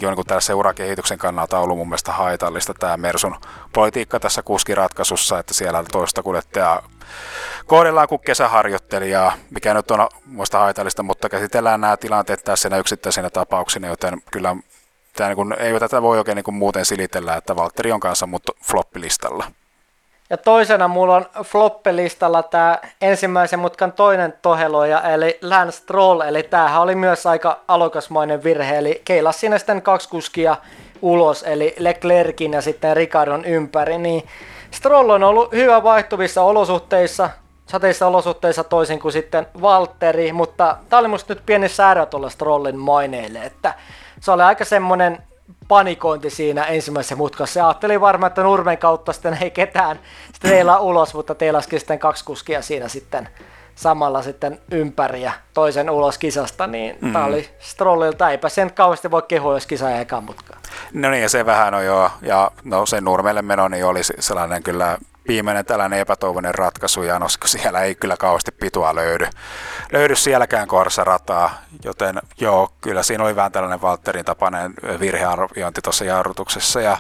[0.02, 3.36] jo niin tällaisen urakehityksen kannalta ollut mun mielestä haitallista tämä Mersun
[3.74, 6.90] politiikka tässä kuskiratkaisussa, että siellä toista kuljettajaa
[7.66, 13.88] kohdellaan kuin kesäharjoittelijaa, mikä nyt on muista haitallista, mutta käsitellään nämä tilanteet tässä yksittäisinä tapauksina,
[13.88, 14.56] joten kyllä
[15.14, 18.28] tämä niin kuin, ei tätä voi oikein niin kuin muuten silitellä, että Valtteri on kanssa
[18.28, 19.46] mut floppilistalla.
[20.30, 26.82] Ja toisena mulla on floppilistalla tämä ensimmäisen mutkan toinen toheloja, eli Lance Stroll, eli tämähän
[26.82, 30.58] oli myös aika alokasmainen virhe, eli keilasi siinä sitten kaksi kuskia
[31.02, 34.24] ulos, eli Leclerkin ja sitten Ricardon ympäri, niin
[34.72, 37.30] Stroll on ollut hyvä vaihtuvissa olosuhteissa,
[37.66, 42.80] sateissa olosuhteissa toisin kuin sitten Valtteri, mutta tämä oli musta nyt pieni säärä tuolla Strollin
[42.80, 43.74] maineille, että
[44.24, 45.18] se oli aika semmoinen
[45.68, 47.60] panikointi siinä ensimmäisessä mutkassa.
[47.60, 50.00] Ja ajattelin varmaan, että Nurmen kautta sitten ei ketään
[50.40, 53.30] teillä ulos, mutta teilläskin sitten kaksi kuskia siinä sitten
[53.76, 57.14] samalla sitten ympäri ja toisen ulos kisasta, niin mm.
[57.14, 60.60] tämä oli Strollilta, eipä sen kauheasti voi kehua, jos kisa ei mutkaan.
[60.94, 64.64] No niin, ja se vähän on jo, ja no se Nurmelle meno niin oli sellainen
[64.64, 64.98] kyllä
[65.28, 69.28] viimeinen tällainen epätoivoinen ratkaisu, ja no, siellä ei kyllä kauheasti pitua löydy,
[69.92, 76.06] löydy sielläkään kohdassa rataa, joten joo, kyllä siinä oli vähän tällainen Valtterin tapainen virhearviointi tuossa
[76.06, 76.98] jarrutuksessa, ja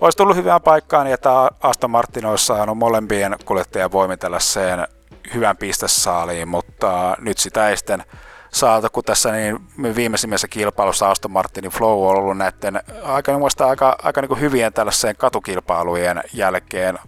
[0.00, 1.30] olisi tullut hyvään paikkaan, niin että
[1.60, 4.88] Aston Martin olisi saanut molempien kuljettajien voimin tällaiseen
[5.34, 8.04] hyvän pistesaaliin, mutta nyt sitä ei sitten
[8.52, 9.58] saatu, kun tässä niin
[9.96, 16.22] viimeisimmässä kilpailussa Aston Martinin flow on ollut näiden aika, aika, aika niin hyvien tällaiseen katukilpailujen
[16.32, 16.98] jälkeen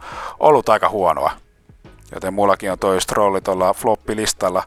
[0.40, 1.30] ollut aika huonoa.
[2.14, 4.62] Joten mullakin on toi Strolli tuolla floppilistalla.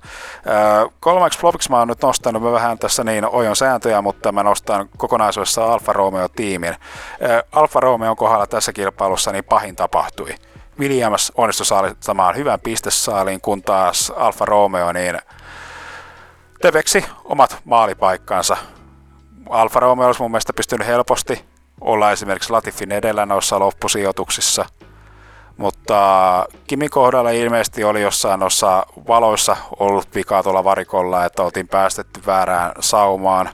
[0.48, 4.44] Öö, kolmeksi flopiksi mä oon nyt nostanut mä vähän tässä niin ojon sääntöjä, mutta mä
[4.44, 6.76] nostan kokonaisuudessa Alfa Romeo-tiimin.
[7.22, 10.36] Öö, Alfa Romeo kohdalla tässä kilpailussa niin pahin tapahtui.
[10.80, 11.66] Williams onnistui
[12.00, 15.20] saamaan hyvän pistesaaliin, kun taas Alfa Romeo niin
[16.66, 18.58] teveksi omat maalipaikkansa.
[19.50, 21.46] Alfa Romeo olisi mun mielestä pystynyt helposti
[21.82, 24.66] olla esimerkiksi Latifin edellä noissa loppusijoituksissa,
[25.58, 32.22] mutta Kimin kohdalla ilmeisesti oli jossain noissa valoissa ollut vikaa tuolla varikolla, että oltiin päästetty
[32.26, 33.50] väärään saumaan.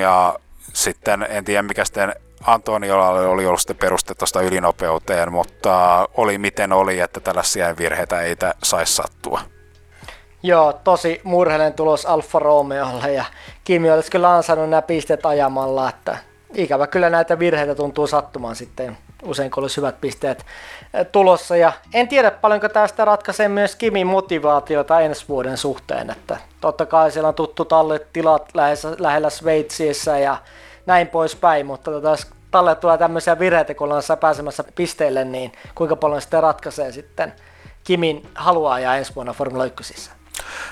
[0.00, 0.38] Ja
[0.72, 2.14] sitten en tiedä mikä sitten
[2.46, 8.36] Antoniolla oli ollut sitten peruste tuosta ylinopeuteen, mutta oli miten oli, että tällaisia virheitä ei
[8.62, 9.53] saisi sattua.
[10.46, 13.24] Joo, tosi murheellinen tulos Alfa Romeolle ja
[13.64, 16.18] Kimi olisi kyllä ansainnut nämä pisteet ajamalla, että
[16.54, 20.46] ikävä kyllä näitä virheitä tuntuu sattumaan sitten usein kun olisi hyvät pisteet
[21.12, 21.56] tulossa.
[21.56, 27.10] Ja en tiedä paljonko tästä ratkaisee myös Kimin motivaatiota ensi vuoden suhteen, että totta kai
[27.10, 28.48] siellä on tuttu tallet tilat
[28.98, 30.36] lähellä Sveitsissä ja
[30.86, 32.16] näin poispäin, mutta tota,
[32.50, 37.32] talle tulee tämmöisiä virheitä, kun ollaan pääsemässä pisteille, niin kuinka paljon sitä ratkaisee sitten
[37.84, 40.10] Kimin haluaa ja ensi vuonna Formula 1.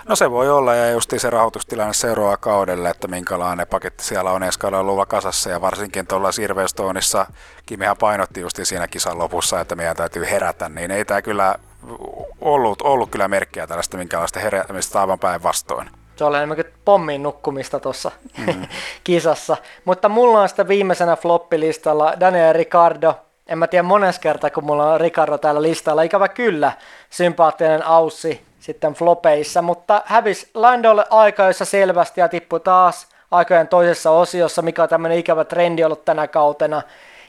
[0.08, 4.42] No se voi olla ja justi se rahoitustilanne seuraava kaudelle, että minkälainen paketti siellä on
[4.42, 7.26] ensi kaudella luva kasassa ja varsinkin tuolla Silverstoneissa
[7.66, 11.54] Kimihan painotti justi siinä kisan lopussa, että meidän täytyy herätä, niin ei tämä kyllä
[12.40, 15.90] ollut, ollut kyllä merkkiä tällaista minkälaista herätämistä aivan päinvastoin.
[16.16, 18.66] Se oli enemmänkin pommin nukkumista tuossa mm.
[19.04, 19.56] kisassa.
[19.84, 23.14] Mutta mulla on sitä viimeisenä floppilistalla Daniel Ricardo.
[23.46, 26.02] En mä tiedä mones kertaa, kun mulla on Ricardo täällä listalla.
[26.02, 26.72] Ikävä kyllä,
[27.10, 34.10] sympaattinen Aussi sitten flopeissa, mutta hävis Landolle aika, jossa selvästi ja tippui taas aikojen toisessa
[34.10, 36.82] osiossa, mikä on tämmöinen ikävä trendi ollut tänä kautena.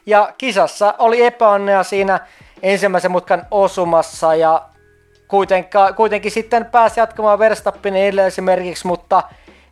[0.06, 2.20] Ja kisassa oli epäonnea siinä
[2.64, 4.62] ensimmäisen mutkan osumassa ja
[5.96, 9.24] kuitenkin sitten pääsi jatkamaan Verstappenin edellä esimerkiksi, mutta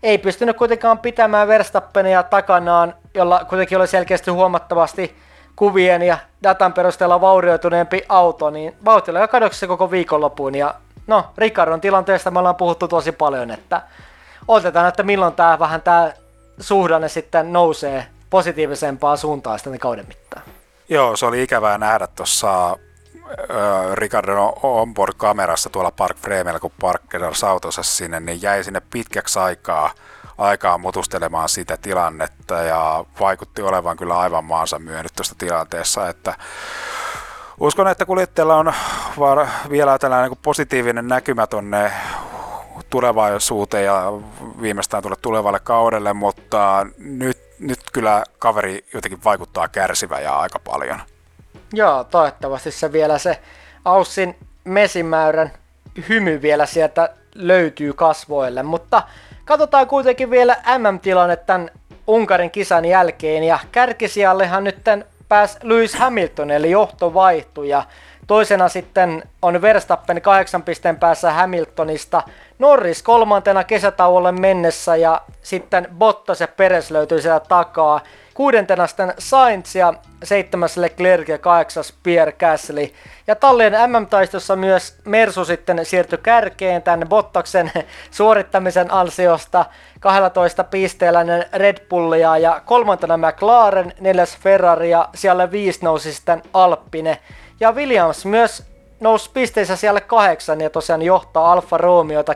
[0.04, 5.16] ei pystynyt kuitenkaan pitämään Verstappenia takanaan, jolla kuitenkin oli selkeästi huomattavasti
[5.62, 10.76] kuvien ja datan perusteella vaurioituneempi auto, niin vauhti oli kadoksissa koko viikonloppuun ja
[11.08, 13.82] no, Ricardon tilanteesta me ollaan puhuttu tosi paljon, että
[14.48, 16.12] otetaan, että milloin tämä vähän tämä
[16.60, 20.44] suhdanne sitten nousee positiivisempaa suuntaan sitten kauden mittaan.
[20.90, 22.78] Joo, se oli ikävää nähdä tuossa
[23.94, 29.92] Ricardon onboard-kamerassa tuolla Park Frameilla, kun Parker sautonsa sinne, niin jäi sinne pitkäksi aikaa
[30.42, 36.36] aikaa mutustelemaan sitä tilannetta ja vaikutti olevan kyllä aivan maansa myönnyt tuosta tilanteessa, että
[37.60, 38.74] uskon, että kuljettajalla on
[39.70, 41.92] vielä tällainen niin positiivinen näkymä tuonne
[42.90, 44.04] tulevaisuuteen ja
[44.62, 51.00] viimeistään tulle tulevalle kaudelle, mutta nyt, nyt kyllä kaveri jotenkin vaikuttaa kärsivä ja aika paljon.
[51.74, 53.40] Joo, toivottavasti se vielä se
[53.86, 55.52] Aussin mesimäyrän
[56.10, 59.04] hymy vielä sieltä löytyy kasvoille, mutta
[59.52, 61.70] katsotaan kuitenkin vielä MM-tilanne tämän
[62.08, 64.78] Unkarin kisan jälkeen ja kärkisijallehan nyt
[65.30, 67.84] pääsi Lewis Hamilton eli johto vaihtui ja
[68.28, 72.24] toisena sitten on Verstappen kahdeksan pisteen päässä Hamiltonista,
[72.60, 78.02] Norris kolmantena kesätauolle mennessä ja sitten Bottas ja Peres löytyy sieltä takaa.
[78.34, 82.92] Kuudentena sitten Sainz ja seitsemäs Leclerc ja kahdeksas Pierre Gasly.
[83.28, 87.72] Ja tallien MM-taistossa myös Mersu sitten siirtyi kärkeen tänne Bottaksen
[88.12, 89.66] suorittamisen ansiosta
[90.00, 97.18] 12 pisteellä Red Bullia ja kolmantena McLaren, neljäs Ferrari ja siellä viisi nousi sitten Alppine.
[97.60, 98.64] Ja Williams myös
[99.00, 102.34] nousi pisteissä siellä kahdeksan ja tosiaan johtaa Alfa Romeota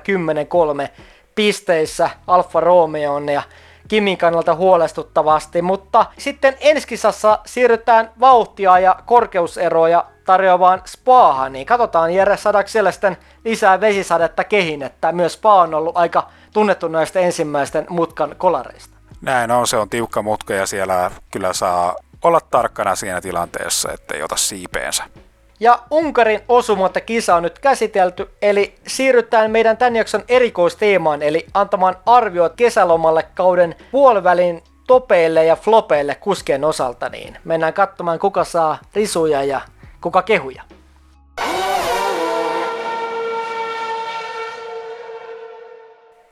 [0.86, 0.89] 10-3
[1.36, 3.41] pisteissä Alfa Romeoon ja
[3.88, 12.38] Kimin kannalta huolestuttavasti, mutta sitten enskisassa siirrytään vauhtia ja korkeuseroja tarjoavaan spaahan, niin katsotaan Jere
[12.38, 17.86] saadaanko siellä sitten lisää vesisadetta kehin, että myös spa on ollut aika tunnettu näistä ensimmäisten
[17.90, 18.98] mutkan kolareista.
[19.22, 24.24] Näin on, se on tiukka mutka ja siellä kyllä saa olla tarkkana siinä tilanteessa, ettei
[24.24, 25.04] ota siipeensä.
[25.60, 31.95] Ja Unkarin osumatta kisa on nyt käsitelty, eli siirrytään meidän tämän jakson erikoisteemaan, eli antamaan
[32.06, 39.43] arviot kesälomalle kauden puolivälin topeille ja flopeille kuskien osalta, niin mennään katsomaan kuka saa risuja
[39.43, 39.62] ja
[40.01, 40.64] kuka kehuja.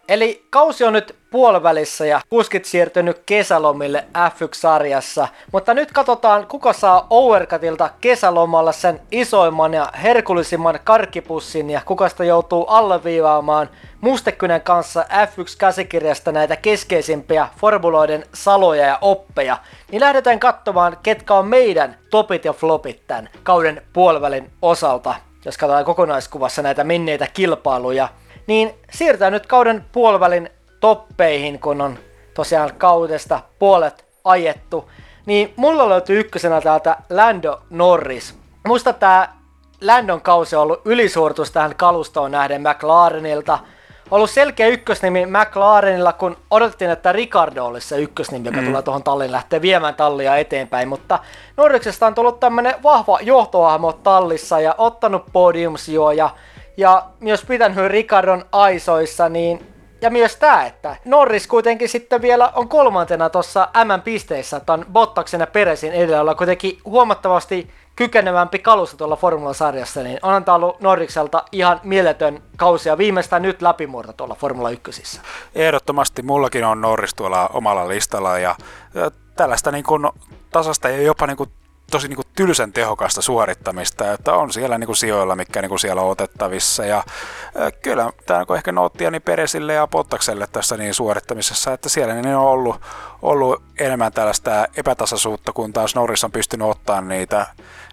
[0.10, 7.08] Eli kausi on nyt puolivälissä ja kuskit siirtynyt kesälomille F1-sarjassa, mutta nyt katsotaan kuka saa
[7.10, 13.70] Overcutilta kesälomalla sen isoimman ja herkullisimman karkkipussin ja kuka sitä joutuu alleviivaamaan
[14.01, 19.58] Mustekynän kanssa F1-käsikirjasta näitä keskeisimpiä formuloiden saloja ja oppeja,
[19.91, 25.86] niin lähdetään katsomaan ketkä on meidän topit ja flopit tämän kauden puolivälin osalta, jos katsotaan
[25.86, 28.10] kokonaiskuvassa näitä menneitä kilpailuja–
[28.47, 31.99] niin siirrytään nyt kauden puolivälin toppeihin, kun on
[32.33, 34.89] tosiaan kaudesta puolet ajettu.
[35.25, 38.35] Niin mulla löytyy ykkösenä täältä Lando Norris.
[38.67, 39.33] Musta tää
[39.81, 43.59] Landon kausi on ollut ylisuoritus tähän kalustoon nähden McLarenilta.
[44.11, 48.67] Ollut selkeä ykkösnimi McLarenilla, kun odotettiin, että Ricardo olisi se ykkösnimi, joka mm.
[48.67, 50.87] tulee tuohon talliin lähtee viemään tallia eteenpäin.
[50.87, 51.19] Mutta
[51.57, 56.29] Norriksesta on tullut tämmönen vahva johtohahmo tallissa ja ottanut podiumsjoja ja
[57.19, 63.30] myös pitänyt Ricardon aisoissa, niin ja myös tämä, että Norris kuitenkin sitten vielä on kolmantena
[63.30, 70.19] tuossa M-pisteissä tämän Bottaksen ja Peresin edellä, olla kuitenkin huomattavasti kykenevämpi kalusta tuolla Formula-sarjassa, niin
[70.21, 75.19] on antaa ollut Norrikselta ihan mieletön kausi ja viimeistään nyt läpimurto tuolla Formula 1.
[75.55, 78.55] Ehdottomasti mullakin on Norris tuolla omalla listalla ja,
[78.93, 80.09] ja tällaista niin kuin
[80.51, 81.49] tasasta ja jopa niin kuin
[81.93, 85.79] tosi niin kuin tylsän tehokasta suorittamista, että on siellä niin kuin sijoilla, mikä niin kuin
[85.79, 86.85] siellä on otettavissa.
[86.85, 87.03] Ja
[87.81, 92.35] kyllä tämä on ehkä noottia niin Peresille ja Pottakselle tässä niin suorittamisessa, että siellä niin
[92.35, 92.81] on ollut,
[93.21, 97.45] ollut enemmän tällaista epätasaisuutta, kun taas Norris on pystynyt ottaa niitä,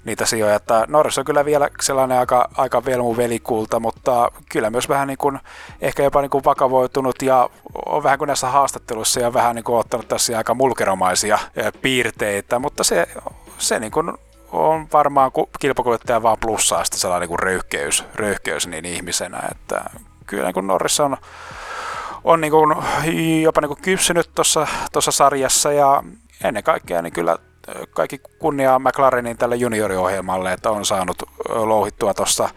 [0.04, 0.54] niitä sijoja.
[0.54, 5.18] Että Norris on kyllä vielä sellainen aika, aika velmu velikulta, mutta kyllä myös vähän niin
[5.18, 5.38] kuin,
[5.80, 7.50] ehkä jopa niin kuin vakavoitunut ja
[7.86, 11.38] on vähän kuin näissä haastatteluissa ja vähän niin kuin ottanut tässä aika mulkeromaisia
[11.82, 13.06] piirteitä, mutta se
[13.60, 14.12] se niin kuin
[14.52, 15.30] on varmaan
[15.60, 19.84] kilpakuljettaja vaan plussaa sitten sellainen niin röyhkeys, röyhkeys niin ihmisenä, että
[20.26, 21.16] kyllä niin kuin Norris on,
[22.24, 22.76] on niin kuin
[23.42, 24.30] jopa niin kuin kypsynyt
[24.92, 26.02] tuossa sarjassa ja
[26.44, 27.38] ennen kaikkea niin kyllä
[27.90, 32.48] kaikki kunnia McLarenin tälle junioriohjelmalle, että on saanut louhittua tuossa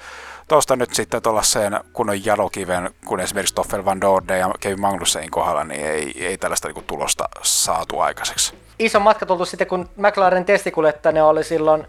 [0.48, 5.64] tuosta nyt sitten tuollaiseen kunnon jalokiven, kun esimerkiksi Toffel Van Dorde ja Kevin Magnussenin kohdalla,
[5.64, 8.63] niin ei, ei tällaista niin tulosta saatu aikaiseksi.
[8.80, 11.88] Iso matka tultu sitten, kun McLaren testikuljettajana oli silloin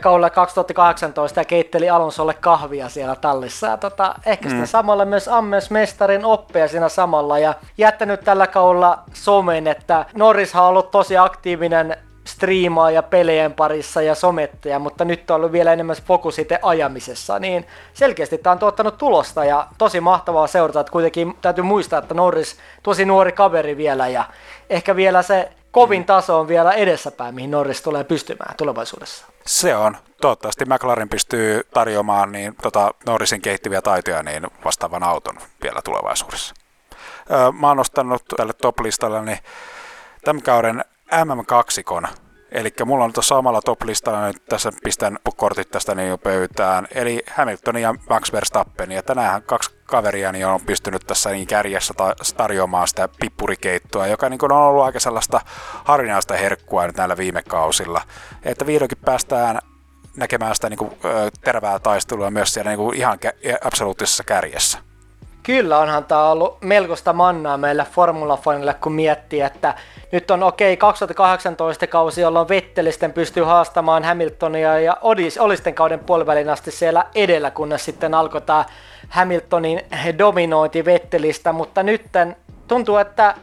[0.00, 3.66] kaudella 2018 ja keitteli Alonsolle kahvia siellä tallissa.
[3.66, 4.66] Ja tota, ehkä sitten mm.
[4.66, 10.62] samalla myös ammes mestarin oppia siinä samalla ja jättänyt tällä kaudella somen, että Norris on
[10.62, 15.96] ollut tosi aktiivinen striimaa ja pelien parissa ja somettaja, mutta nyt on ollut vielä enemmän
[16.06, 21.36] fokus itse ajamisessa, niin selkeästi tämä on tuottanut tulosta ja tosi mahtavaa seurata, että kuitenkin
[21.42, 24.24] täytyy muistaa, että Norris tosi nuori kaveri vielä ja
[24.70, 29.26] ehkä vielä se kovin taso on vielä edessäpäin, mihin Norris tulee pystymään tulevaisuudessa.
[29.46, 29.96] Se on.
[30.20, 36.54] Toivottavasti McLaren pystyy tarjoamaan niin, tota, Norrisin kehittyviä taitoja niin vastaavan auton vielä tulevaisuudessa.
[37.30, 39.38] Öö, mä oon nostanut tälle top-listalle niin
[40.24, 41.82] tämän kauden MM2,
[42.54, 46.88] Eli mulla on tuossa samalla top-listalla nyt tässä pistän kortit tästä niin jo pöytään.
[46.94, 48.92] Eli Hamilton ja Max Verstappen.
[48.92, 51.94] Ja tänään kaksi kaveria niin on pystynyt tässä niin kärjessä
[52.36, 55.40] tarjoamaan sitä pippurikeittoa, joka niin on ollut aika sellaista
[55.84, 58.00] harvinaista herkkua nyt näillä viime kausilla.
[58.42, 59.58] Että vihdoinkin päästään
[60.16, 60.92] näkemään sitä niin kuin,
[61.44, 64.93] tervää taistelua myös siellä niin kuin ihan kä- absoluuttisessa kärjessä.
[65.46, 69.74] Kyllä onhan tämä ollut melkoista mannaa meille Formula Funille, kun miettii, että
[70.12, 75.98] nyt on okei okay, 2018 kausi, jolloin Vettelisten pystyy haastamaan Hamiltonia ja Odis, Olisten kauden
[75.98, 78.64] puolivälin asti siellä edellä, kunnes sitten alkoi tämä
[79.08, 79.80] Hamiltonin
[80.18, 82.02] dominointi Vettelistä, mutta nyt
[82.68, 83.34] tuntuu, että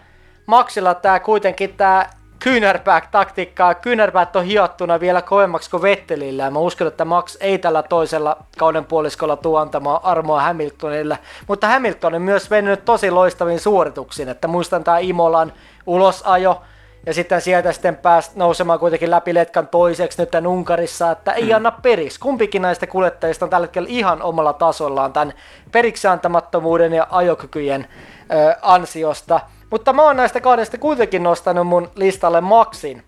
[0.45, 2.05] Maxilla tämä kuitenkin tämä
[2.43, 3.73] Kyynärpäät-taktiikkaa.
[3.73, 6.51] Kyynärpäät on hiottuna vielä kovemmaksi kuin Vettelillä.
[6.51, 11.19] Mä uskon, että Max ei tällä toisella kauden puoliskolla tuo antamaan armoa Hamiltonille.
[11.47, 14.29] Mutta Hamilton on myös vennyt tosi loistavin suorituksiin.
[14.29, 15.53] Että muistan tämä Imolan
[15.85, 16.61] ulosajo.
[17.05, 21.55] Ja sitten sieltä sitten pääsi nousemaan kuitenkin läpi letkan toiseksi nyt Unkarissa, että ei mm.
[21.55, 22.19] anna peris.
[22.19, 25.33] Kumpikin näistä kuljettajista on tällä hetkellä ihan omalla tasollaan tämän
[25.71, 27.87] periksi antamattomuuden ja ajokykyjen
[28.33, 29.39] ö, ansiosta.
[29.71, 33.03] Mutta mä oon näistä kahdesta kuitenkin nostanut mun listalle Maxin.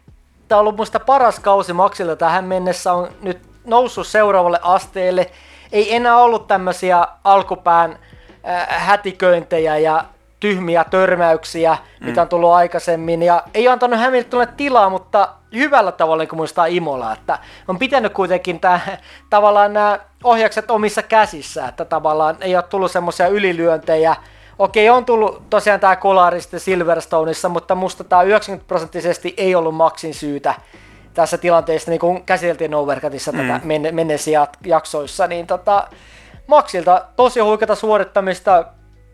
[0.47, 5.31] Tää on ollut musta paras kausi Maxilta tähän mennessä, on nyt noussut seuraavalle asteelle.
[5.71, 7.99] Ei enää ollut tämmöisiä alkupään
[8.47, 10.03] äh, hätiköintejä ja
[10.39, 12.05] tyhmiä törmäyksiä, mm.
[12.05, 13.23] mitä on tullut aikaisemmin.
[13.23, 18.13] Ja ei antanut Hamiltonille tilaa, mutta hyvällä tavalla, niin kuin muistaa Imola, että on pitänyt
[18.13, 18.97] kuitenkin tää,
[19.29, 24.15] tavallaan nämä ohjakset omissa käsissä, että tavallaan ei ole tullut semmoisia ylilyöntejä,
[24.59, 30.13] Okei, on tullut tosiaan tämä Kolarista Silverstoneissa, mutta musta tämä 90 prosenttisesti ei ollut Maxin
[30.13, 30.53] syytä
[31.13, 33.37] tässä tilanteessa, niin kuin käsiteltiin Overcutissa mm.
[33.37, 35.87] tätä menneisiä jaksoissa, niin tota,
[36.47, 38.65] Maxilta tosi huikeata suorittamista,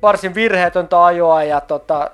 [0.02, 2.12] varsin virheetöntä ajoa ja tota,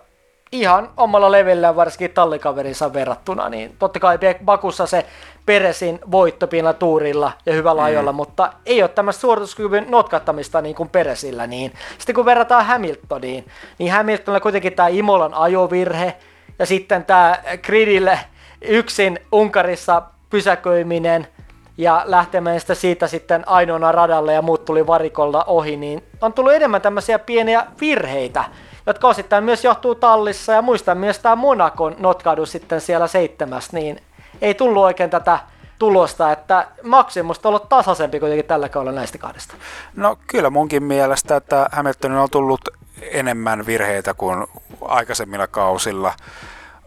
[0.60, 5.06] ihan omalla levelillä varsinkin tallikaverinsa verrattuna, niin totta kai Bakussa se
[5.46, 7.86] Peresin voittopilla tuurilla ja hyvällä mm.
[7.86, 11.48] ajolla, mutta ei ole tämmöistä suorituskyvyn notkattamista niin kuin Peresillä.
[11.48, 11.74] Niin.
[11.98, 13.46] Sitten kun verrataan Hamiltoniin,
[13.78, 16.16] niin Hamiltonilla kuitenkin tämä Imolan ajovirhe
[16.60, 18.20] ja sitten tämä Gridille
[18.62, 21.28] yksin Unkarissa pysäköiminen
[21.78, 26.54] ja lähtemään sitä siitä sitten ainoana radalle ja muut tuli varikolla ohi, niin on tullut
[26.54, 28.44] enemmän tämmöisiä pieniä virheitä,
[28.86, 34.02] jotka osittain myös johtuu tallissa ja muistan myös tämä Monakon notkaudu sitten siellä seitsemäs, niin
[34.42, 35.40] ei tullut oikein tätä
[35.80, 39.56] tulosta, että Maximusta on ollut tasaisempi kuitenkin tällä kaudella näistä kahdesta.
[39.96, 42.62] No kyllä munkin mielestä, että Hamiltonin on tullut
[43.02, 44.48] enemmän virheitä kuin
[44.82, 46.14] aikaisemmilla kausilla.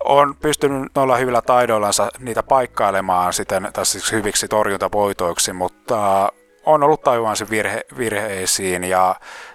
[0.04, 6.28] On pystynyt noilla hyvillä taidoillansa niitä paikkailemaan siten, tai siis hyviksi torjuntavoitoiksi, mutta
[6.66, 9.14] on ollut taivaansa virhe, virheisiin ja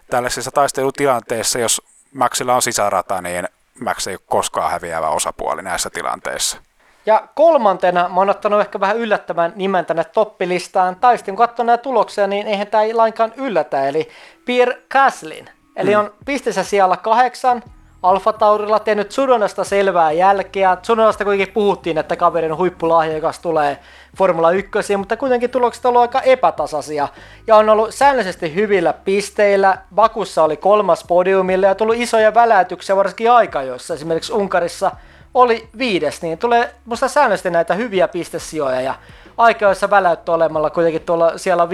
[0.10, 3.48] tällaisissa taistelutilanteissa, jos Maxilla on sisärata, niin
[3.80, 6.58] Max ei ole koskaan häviävä osapuoli näissä tilanteissa.
[7.06, 10.96] Ja kolmantena mä oon ottanut ehkä vähän yllättävän nimen tänne toppilistaan.
[10.96, 13.88] Tai sitten kun katsoo näitä tuloksia, niin eihän tämä lainkaan yllätä.
[13.88, 14.10] Eli
[14.46, 15.50] Pierre Caslin.
[15.76, 16.00] Eli mm.
[16.00, 17.64] on pistessä siellä kahdeksan,
[18.04, 20.76] Alfa Taurilla tehnyt Tsunodasta selvää jälkeä.
[20.76, 23.80] Tsunodasta kuitenkin puhuttiin, että kaverin huippulahjakas tulee
[24.18, 27.08] Formula 1, mutta kuitenkin tulokset ovat aika epätasaisia.
[27.48, 29.78] Ja on ollut säännöllisesti hyvillä pisteillä.
[29.96, 33.94] Bakussa oli kolmas podiumille ja tullut isoja väläytyksiä varsinkin aikajoissa.
[33.94, 34.92] Esimerkiksi Unkarissa
[35.34, 38.96] oli viides, niin tulee musta säännöllisesti näitä hyviä pistesijoja ja
[39.38, 41.70] aikajoissa väläyttö olemalla kuitenkin tuolla siellä 5-6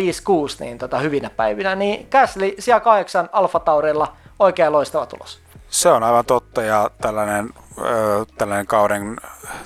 [0.60, 5.49] niin tota, hyvinä päivinä, niin Gasly siellä kahdeksan Alfa Taurilla oikein loistava tulos.
[5.70, 7.50] Se on aivan totta ja tällainen,
[7.82, 9.18] ö, tällainen kauden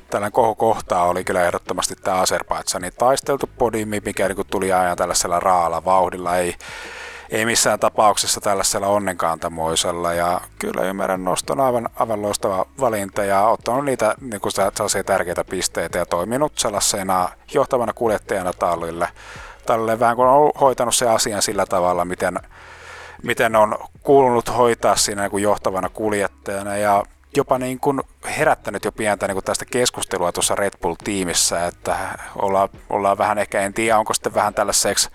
[0.09, 5.85] tällainen kohokohta oli kyllä ehdottomasti tämä Azerbaidsanin taisteltu podiumi, mikä niin tuli ajan tällaisella raalla
[5.85, 6.55] vauhdilla, ei,
[7.29, 13.85] ei missään tapauksessa tällaisella onnenkantamoisella ja kyllä ymmärrän noston aivan, aivan loistava valinta ja ottanut
[13.85, 19.07] niitä niin kuin sellaisia tärkeitä pisteitä ja toiminut sellaisena johtavana kuljettajana tallille.
[19.65, 22.39] Tälle vähän kun on hoitanut se asian sillä tavalla, miten
[23.23, 27.03] miten on kuulunut hoitaa siinä niin kuin johtavana kuljettajana ja
[27.37, 28.01] jopa niin kuin
[28.37, 31.97] herättänyt jo pientä niin kuin tästä keskustelua tuossa Red Bull-tiimissä, että
[32.35, 35.09] ollaan, ollaan vähän ehkä, en tiedä onko sitten vähän tällaiseksi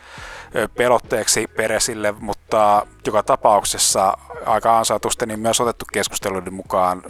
[0.76, 7.02] pelotteeksi Peresille, mutta joka tapauksessa aika ansaitusti niin myös otettu keskusteluiden mukaan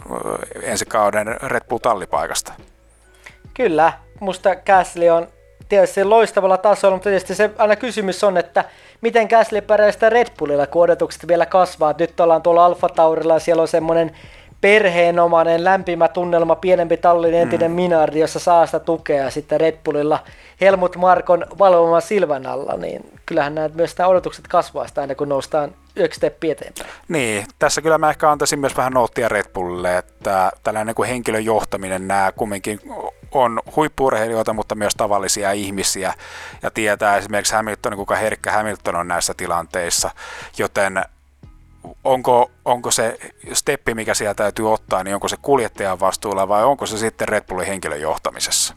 [0.61, 2.53] ensi kauden Red Bull-tallipaikasta.
[3.53, 5.27] Kyllä, musta Gasly on
[5.69, 8.65] tietysti loistavalla tasolla, mutta tietysti se aina kysymys on, että
[9.01, 11.95] miten Gasly pärjää sitä Red Bullilla, kun odotukset vielä kasvaa.
[11.99, 14.11] Nyt ollaan tuolla Alfa Taurilla ja siellä on semmoinen
[14.61, 17.75] perheenomainen lämpimä tunnelma, pienempi tallin entinen mm.
[17.75, 20.19] Minardi, jossa saa sitä tukea sitten Red Bullilla
[20.61, 25.29] Helmut Markon valvoman silmän alla, niin kyllähän näet myös nämä odotukset kasvaa sitä aina kun
[25.29, 26.89] noustaan yksi steppi eteenpäin.
[27.07, 31.09] Niin, tässä kyllä mä ehkä antaisin myös vähän noottia Red Bullille, että tällainen niin kuin
[31.09, 32.79] henkilön johtaminen, nämä kumminkin
[33.31, 36.13] on huippuurheilijoita, mutta myös tavallisia ihmisiä
[36.61, 40.11] ja tietää esimerkiksi Hamilton, kuinka herkkä Hamilton on näissä tilanteissa,
[40.57, 41.03] joten
[42.03, 43.17] onko, onko se
[43.53, 47.43] steppi, mikä siellä täytyy ottaa, niin onko se kuljettajan vastuulla vai onko se sitten Red
[47.43, 48.73] Bullin henkilön johtamisessa?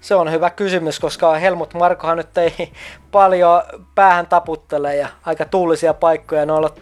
[0.00, 2.72] Se on hyvä kysymys, koska Helmut Markohan nyt ei
[3.10, 3.62] paljon
[3.94, 6.46] päähän taputtele ja aika tuulisia paikkoja.
[6.46, 6.78] Ne on ollut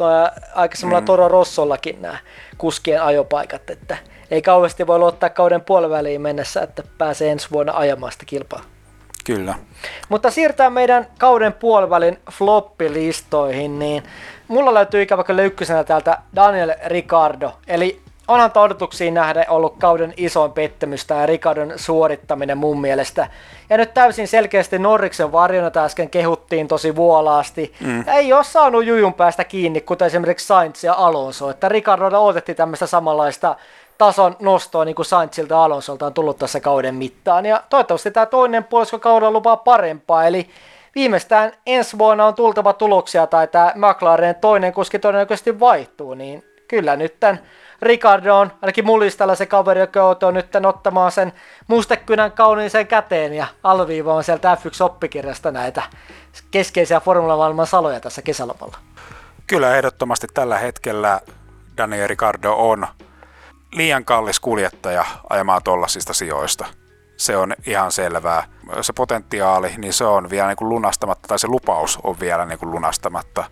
[0.55, 1.07] aikaisemmalla mm.
[1.07, 2.19] Toro Rossollakin nämä
[2.59, 3.97] kuskien ajopaikat, että
[4.33, 8.61] ei kauheasti voi luottaa kauden puoliväliin mennessä, että pääsee ensi vuonna ajamaan sitä kilpaa.
[9.25, 9.55] Kyllä.
[10.09, 14.03] Mutta siirtää meidän kauden puolivälin floppilistoihin, niin
[14.49, 17.53] mulla löytyy ikävä kyllä ykkösenä täältä Daniel Ricardo.
[17.67, 23.29] Eli onhan odotuksiin nähden ollut kauden isoin pettymys tämä Ricardon suorittaminen mun mielestä.
[23.71, 27.75] Ja nyt täysin selkeästi Norriksen varjona äsken kehuttiin tosi vuolaasti.
[27.81, 28.09] Mm.
[28.09, 31.51] Ei ole saanut jujun päästä kiinni, kuten esimerkiksi Sainz ja Alonso.
[31.51, 33.57] Että Ricardolla odotettiin tämmöistä samanlaista
[34.07, 37.47] tason nostoa niin kuin Sainzilta Alonsolta on tullut tässä kauden mittaan.
[37.47, 40.51] Ja toivottavasti tämä toinen puolisko kaudella lupaa parempaa, eli
[40.95, 46.97] viimeistään ensi vuonna on tultava tuloksia tai tämä McLaren toinen kuski todennäköisesti vaihtuu, niin kyllä
[46.97, 47.41] nyt tämän
[47.83, 51.33] Ricardo on ainakin mullistalla se kaveri, joka on nyt ottamaan sen
[51.69, 55.83] mustekynän kauniiseen käteen ja alviivaan sieltä F1-oppikirjasta näitä
[56.51, 58.77] keskeisiä Formula saloja tässä kesälomalla.
[59.47, 61.21] Kyllä ehdottomasti tällä hetkellä
[61.77, 62.87] Daniel Ricardo on
[63.73, 66.67] liian kallis kuljettaja ajamaan tuollaisista sijoista.
[67.17, 68.45] Se on ihan selvää.
[68.81, 72.59] Se potentiaali, niin se on vielä niin kuin lunastamatta, tai se lupaus on vielä niin
[72.59, 73.45] kuin lunastamatta.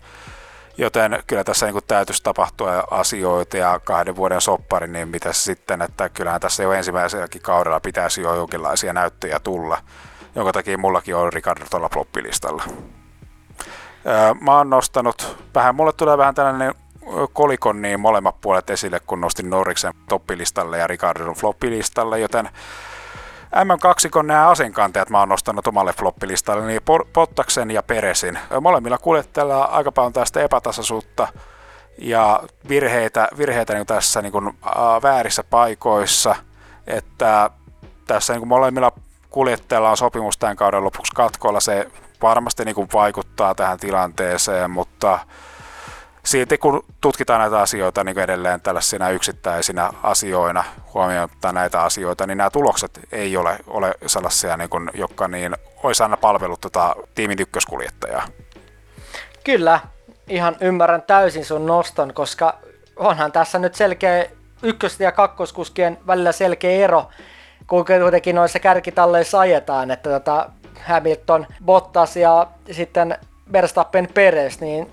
[0.77, 6.09] Joten kyllä tässä niin täytyisi tapahtua asioita ja kahden vuoden soppari, niin mitä sitten, että
[6.09, 9.77] kyllähän tässä jo ensimmäiselläkin kaudella pitäisi jo jonkinlaisia näyttöjä tulla,
[10.35, 12.63] jonka takia mullakin on Ricardo tuolla floppilistalla.
[14.41, 16.75] Mä oon nostanut, vähän, mulle tulee vähän tällainen
[17.33, 22.49] kolikon niin molemmat puolet esille, kun nostin Norriksen toppilistalle ja Ricardon floppilistalle, joten
[23.55, 26.81] M2 nämä asenkantajat mä oon nostanut omalle floppilistalle, niin
[27.13, 28.39] Pottaksen ja Peresin.
[28.61, 31.27] Molemmilla kuljettajilla aika paljon tästä epätasaisuutta
[31.97, 36.35] ja virheitä, virheitä niin tässä niin kuin, äh, väärissä paikoissa,
[36.87, 37.49] että
[38.07, 38.91] tässä niin kuin molemmilla
[39.29, 41.87] kuljettajilla on sopimus tämän kauden lopuksi katkolla, se
[42.21, 45.19] varmasti niin kuin vaikuttaa tähän tilanteeseen, mutta
[46.23, 50.63] silti kun tutkitaan näitä asioita niin edelleen tällaisina yksittäisinä asioina,
[50.93, 56.03] huomioita näitä asioita, niin nämä tulokset ei ole, ole sellaisia, niin kuin, jotka niin, olisi
[56.03, 58.27] aina palvellut tota tiimin ykköskuljettajaa.
[59.43, 59.79] Kyllä,
[60.27, 62.57] ihan ymmärrän täysin sun noston, koska
[62.95, 64.25] onhan tässä nyt selkeä
[64.63, 67.09] ykkös- ja kakkoskuskien välillä selkeä ero,
[67.67, 70.49] kun kuitenkin noissa kärkitalleissa ajetaan, että tota
[70.85, 73.17] Hamilton, Bottas ja sitten
[73.53, 74.91] Verstappen Perez, niin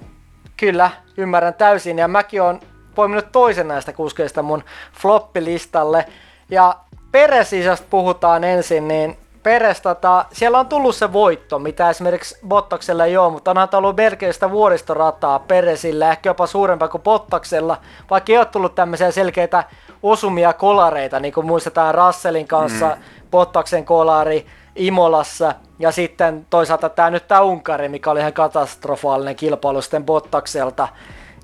[0.59, 1.99] Kyllä, ymmärrän täysin.
[1.99, 2.61] Ja mäkin on
[2.95, 6.05] poiminut toisen näistä kuskeista mun floppilistalle.
[6.51, 6.77] Ja
[7.13, 13.17] Peresisästä puhutaan ensin, niin Peres, tota, siellä on tullut se voitto, mitä esimerkiksi Bottaksella ei
[13.17, 17.77] ole, mutta onhan ollut melkein sitä vuoristorataa Peresillä, ehkä jopa suurempaa kuin Bottaksella,
[18.11, 19.65] vaikka ei ole tullut tämmöisiä selkeitä
[20.03, 23.03] osumia kolareita, niin kuin muistetaan Russellin kanssa, mm.
[23.31, 24.47] Bottaksen kolari
[24.79, 30.89] Imolassa, ja sitten toisaalta tämä nyt tämä Unkari, mikä oli ihan katastrofaalinen kilpailu sitten Bottakselta,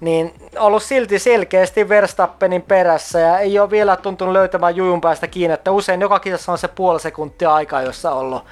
[0.00, 5.54] niin ollut silti selkeästi Verstappenin perässä ja ei ole vielä tuntunut löytämään jujun päästä kiinni,
[5.54, 8.44] että usein joka kisassa on se puoli sekuntia aikaa, jossa on ollut,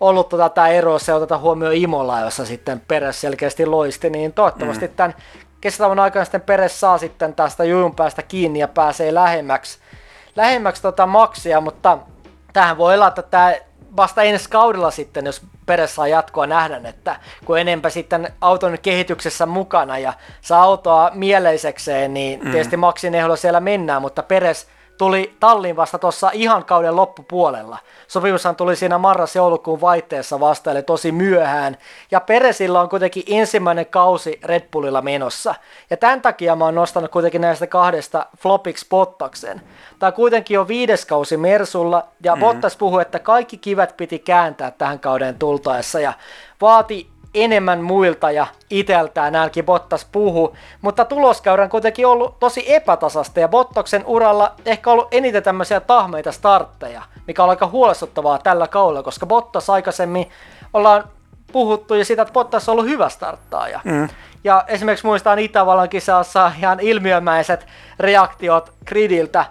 [0.00, 4.86] ollut tota, tämä ero, se otetaan huomioon Imola, jossa sitten perässä selkeästi loisti, niin toivottavasti
[4.86, 4.94] mm.
[4.94, 5.14] tämän
[5.60, 9.78] kesätavan aikana sitten perässä saa sitten tästä jujun päästä kiinni ja pääsee lähemmäksi,
[10.36, 11.98] lähemmäksi tota maksia, mutta
[12.52, 13.54] tähän voi olla, että tämä
[13.96, 19.46] vasta ensi kaudella sitten, jos Peres saa jatkoa nähdä, että kun enempää sitten auton kehityksessä
[19.46, 22.50] mukana ja saa autoa mieleisekseen, niin mm.
[22.50, 24.66] tietysti Maxin ehdolla siellä mennään, mutta Peres
[24.98, 27.78] tuli tallin vasta tuossa ihan kauden loppupuolella.
[28.08, 31.76] Sopimushan tuli siinä marras-joulukuun vaihteessa vasta, eli tosi myöhään.
[32.10, 35.54] Ja Peresillä on kuitenkin ensimmäinen kausi Red Bullilla menossa.
[35.90, 39.60] Ja tämän takia mä oon nostanut kuitenkin näistä kahdesta Flopix Bottakseen.
[39.98, 42.40] Tämä kuitenkin on viides kausi Mersulla, ja mm.
[42.40, 46.12] Bottas puhui, että kaikki kivet piti kääntää tähän kauden tultaessa, ja
[46.60, 53.40] vaati enemmän muilta ja iteltään näälläkin Bottas puhu, mutta tuloskäyrä on kuitenkin ollut tosi epätasasta
[53.40, 59.02] ja Bottoksen uralla ehkä ollut eniten tämmöisiä tahmeita startteja, mikä on aika huolestuttavaa tällä kaudella,
[59.02, 60.30] koska Bottas aikaisemmin
[60.72, 61.04] ollaan
[61.52, 63.80] puhuttu ja siitä, että Bottas on ollut hyvä starttaaja.
[63.84, 64.08] Mm.
[64.44, 67.66] Ja esimerkiksi muistaan Itävallan kisassa ihan ilmiömäiset
[67.98, 69.44] reaktiot Gridiltä,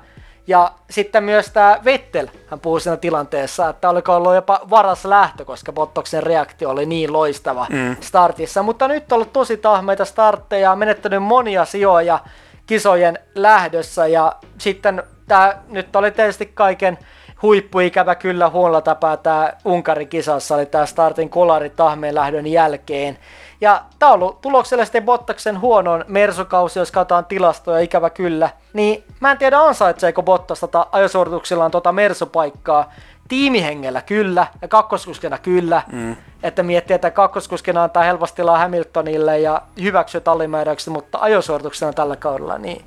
[0.48, 5.46] ja sitten myös tämä Vettel, hän puhui siinä tilanteessa, että oliko ollut jopa varas lähtö,
[5.46, 7.96] koska Bottoksen reaktio oli niin loistava mm.
[8.00, 8.64] startissa.
[8.64, 12.20] Mutta nyt on ollut tosi tahmeita startteja, menettänyt monia sijoja
[12.66, 16.98] kisojen lähdössä ja sitten tämä nyt oli tietysti kaiken
[17.42, 23.18] huippuikävä kyllä huonolla tapaa tämä Unkarin kisassa oli tämä startin kolari tahmeen lähdön jälkeen.
[23.64, 28.50] Ja tämä on ollut tuloksellisesti Bottaksen huonon mersukausi, jos katsotaan tilastoja, ikävä kyllä.
[28.74, 32.92] Niin mä en tiedä ansaitseeko Bottas tota ajosuorituksillaan tota mersupaikkaa.
[33.28, 35.82] Tiimihengellä kyllä, ja kakkoskuskena kyllä.
[35.92, 36.16] Mm.
[36.44, 42.58] Että miettii, että kakkoskuskena antaa helposti tilaa Hamiltonille ja hyväksyy tallimääräykset, mutta ajosuorituksena tällä kaudella,
[42.58, 42.86] niin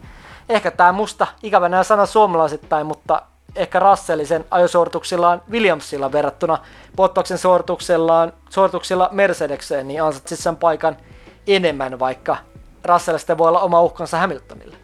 [0.48, 3.22] ehkä tämä musta, ikävä nämä sana suomalaisittain, mutta
[3.56, 6.58] ehkä Russellisen ajosuorituksillaan Williamsilla verrattuna
[6.96, 10.96] Bottaksen suorituksellaan, suorituksilla Mercedekseen, niin ansaitsit sen paikan
[11.46, 12.36] enemmän, vaikka
[12.84, 14.76] Russell sitten voi olla oma uhkansa Hamiltonille.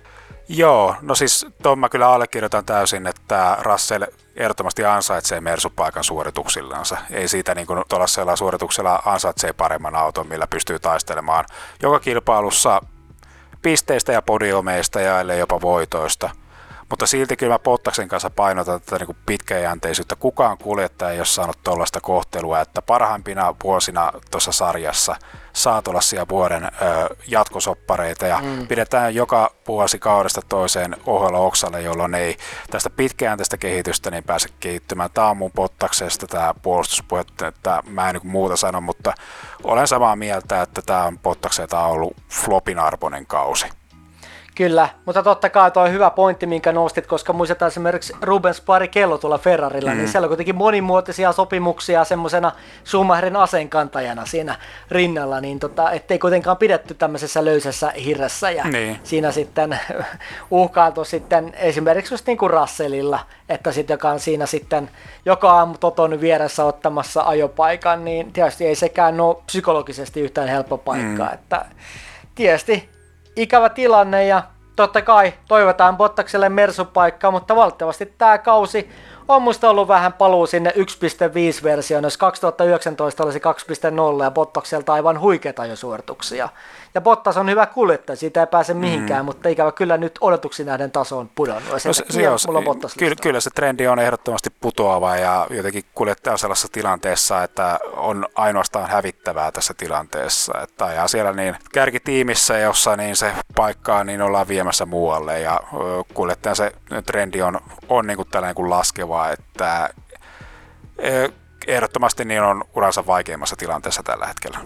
[0.49, 4.05] Joo, no siis tuon mä kyllä allekirjoitan täysin, että Russell
[4.37, 6.97] ehdottomasti ansaitsee Mersu-paikan suorituksillansa.
[7.11, 11.45] Ei siitä niin kuin tuollaisella suorituksella ansaitsee paremman auton, millä pystyy taistelemaan
[11.83, 12.81] joka kilpailussa
[13.63, 16.31] pisteistä ja podiumeista ja ellei jopa voitoista–
[16.93, 20.17] mutta silti kyllä mä Pottaksen kanssa painotan tätä niin pitkäjänteisyyttä.
[20.17, 25.17] Kukaan kuljettaja ei ole saanut tuollaista kohtelua, että parhaimpina vuosina tuossa sarjassa
[25.53, 26.69] saa tuollaisia vuoden ö,
[27.27, 28.67] jatkosoppareita ja mm.
[28.67, 32.37] pidetään joka vuosi kaudesta toiseen ohella oksalle, jolloin ei
[32.71, 35.11] tästä pitkäjänteistä kehitystä niin pääse kehittymään.
[35.15, 39.13] Tämä on mun Pottaksesta tämä puolustuspuhe, että mä en niin muuta sano, mutta
[39.65, 43.82] olen samaa mieltä, että tämä on Pottakselta ollut flopin arvoinen kausi.
[44.55, 48.89] Kyllä, mutta totta kai tuo on hyvä pointti, minkä nostit, koska muistetaan esimerkiksi Rubens pari
[48.89, 50.03] kello tuolla Ferrarilla, niin mm.
[50.03, 52.53] niin siellä on kuitenkin monimuotoisia sopimuksia semmoisena
[52.85, 54.57] Schumacherin aseenkantajana siinä
[54.91, 58.99] rinnalla, niin tota, ettei kuitenkaan pidetty tämmöisessä löysässä hirressä ja niin.
[59.05, 59.79] siinä sitten
[60.51, 64.91] uhkailtu sitten esimerkiksi just niin kuin Russellilla, että sitten joka on siinä sitten
[65.25, 71.25] joka aamu Toton vieressä ottamassa ajopaikan, niin tietysti ei sekään ole psykologisesti yhtään helppo paikka,
[71.25, 71.35] mm.
[71.35, 71.65] että
[72.35, 73.02] tietysti
[73.37, 74.43] ikävä tilanne ja
[74.77, 78.91] totta kai toivotaan Bottakselle mersupaikkaa, mutta valitettavasti tämä kausi
[79.29, 83.39] on musta ollut vähän paluu sinne 1.5-versioon, jos 2019 olisi
[84.19, 86.49] 2.0 ja Bottakselta aivan huikeita jo suorituksia.
[86.95, 89.27] Ja Bottas on hyvä kuljettaja, siitä ei pääse mihinkään, mm.
[89.27, 91.73] mutta ikävä kyllä nyt odotuksi nähden taso on pudonnut.
[91.73, 92.05] No se, se
[92.47, 96.69] mulla on Bottas kyllä, kyllä se trendi on ehdottomasti putoava ja jotenkin kuljettaja on sellaisessa
[96.73, 100.53] tilanteessa, että on ainoastaan hävittävää tässä tilanteessa.
[100.63, 105.61] Että ajaa siellä niin kärkitiimissä, jossa niin se paikkaa niin ollaan viemässä muualle ja
[106.15, 106.73] kuljettajan se
[107.07, 109.91] trendi on, on niin kuin tällainen kuin laskeva, että
[111.67, 114.59] ehdottomasti niin on uransa vaikeimmassa tilanteessa tällä hetkellä.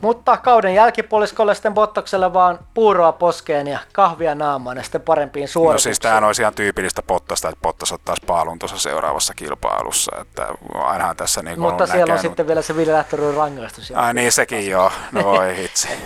[0.00, 5.90] Mutta kauden jälkipuoliskolle sitten Bottakselle vaan puuroa poskeen ja kahvia naamaan ja sitten parempiin suorituksiin.
[5.90, 10.16] No siis tämähän olisi ihan tyypillistä Bottasta, että Bottas ottaisi paalun tuossa seuraavassa kilpailussa.
[10.20, 13.04] Että ainahan tässä niin Mutta on siellä näkään, on sitten vielä se Ville
[13.36, 13.92] rangaistus.
[13.94, 14.92] Ai niin, sekin joo.
[15.12, 15.88] No voi hitsi.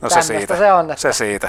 [0.00, 0.56] No se siitä.
[0.56, 0.92] se on.
[0.96, 1.48] Se siitä.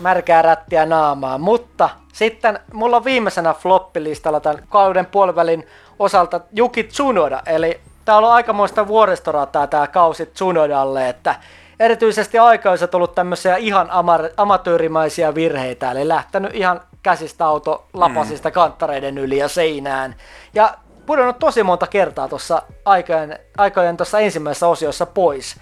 [0.00, 5.66] märkää rättiä naamaa, mutta sitten mulla on viimeisenä floppilistalla tämän kauden puolivälin
[6.02, 11.34] osalta Juki Tsunoda, eli tää on aikamoista vuoristorataa tää kausi Tsunodalle, että
[11.80, 18.52] erityisesti aikaisemmin ollut tämmöisiä ihan ama- amatöörimaisia virheitä, eli lähtenyt ihan käsistä auto lapasista mm.
[18.52, 20.14] kanttareiden yli ja seinään.
[20.54, 20.74] Ja
[21.06, 25.56] pudonnut tosi monta kertaa tuossa aikojen, aikojen tuossa ensimmäisessä osiossa pois.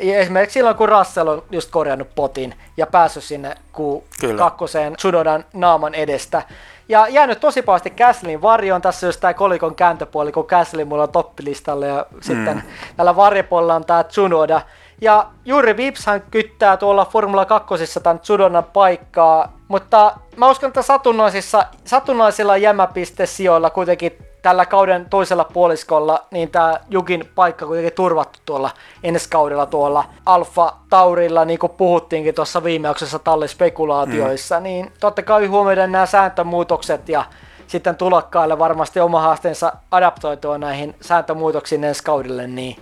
[0.00, 5.94] Ja esimerkiksi silloin, kun Russell on just korjannut potin ja päässyt sinne Q2 Tsunodan naaman
[5.94, 6.42] edestä.
[6.90, 8.82] Ja jäänyt tosi pahasti Käslin varjoon.
[8.82, 12.18] Tässä just tämä kolikon kääntöpuoli, kun Käslin mulla on toppilistalle ja mm.
[12.20, 12.62] sitten
[12.96, 14.60] tällä varjopuolella on tämä Tsunoda.
[15.00, 21.66] Ja juuri Vipshan kyttää tuolla Formula 2 tämän Tsunodan paikkaa, mutta mä uskon, että satunnaisissa,
[21.84, 28.70] satunnaisilla jämäpistesijoilla kuitenkin tällä kauden toisella puoliskolla, niin tämä Jukin paikka kuitenkin turvattu tuolla
[29.02, 34.62] ensi kaudella tuolla Alfa Taurilla, niin kuin puhuttiinkin tuossa viime jaksossa tallispekulaatioissa, mm.
[34.62, 37.24] niin totta kai huomioiden nämä sääntömuutokset ja
[37.66, 42.76] sitten tulokkaille varmasti oma haasteensa adaptoitua näihin sääntömuutoksiin ensi kaudelle, niin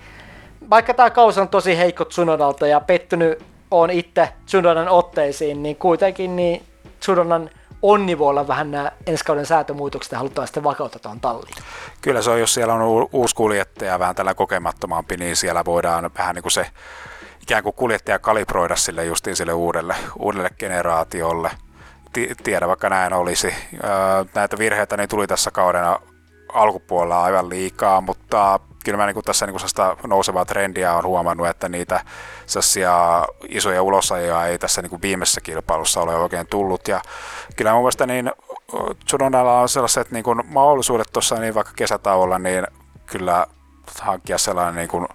[0.70, 6.36] vaikka tämä kausi on tosi heikko Tsunodalta ja pettynyt on itse Tsunodan otteisiin, niin kuitenkin
[6.36, 6.62] niin
[7.00, 7.50] Tsunodan
[7.82, 11.54] onni voi olla vähän nämä ensi kauden säätömuutokset ja halutaan sitten vakautta tuohon talliin.
[12.00, 16.34] Kyllä se on, jos siellä on uusi kuljettaja vähän tällä kokemattomampi, niin siellä voidaan vähän
[16.34, 16.66] niin kuin se
[17.42, 21.50] ikään kuin kuljettaja kalibroida sille justiin sille uudelle, uudelle generaatiolle.
[22.44, 23.54] Tiedä, vaikka näin olisi.
[24.34, 25.84] Näitä virheitä niin tuli tässä kauden
[26.52, 31.46] alkupuolella aivan liikaa, mutta kyllä mä niin kuin tässä niin kuin nousevaa trendiä on huomannut,
[31.46, 32.00] että niitä
[33.48, 36.88] isoja ulosajia ei tässä niin kuin viimeisessä kilpailussa ole oikein tullut.
[36.88, 37.00] Ja
[37.56, 38.32] kyllä mun mielestä niin
[39.04, 42.66] Tsunodalla on sellaiset niin kuin mahdollisuudet tuossa niin vaikka kesätauolla, niin
[43.06, 43.46] kyllä
[44.00, 45.08] hankkia sellainen niin kuin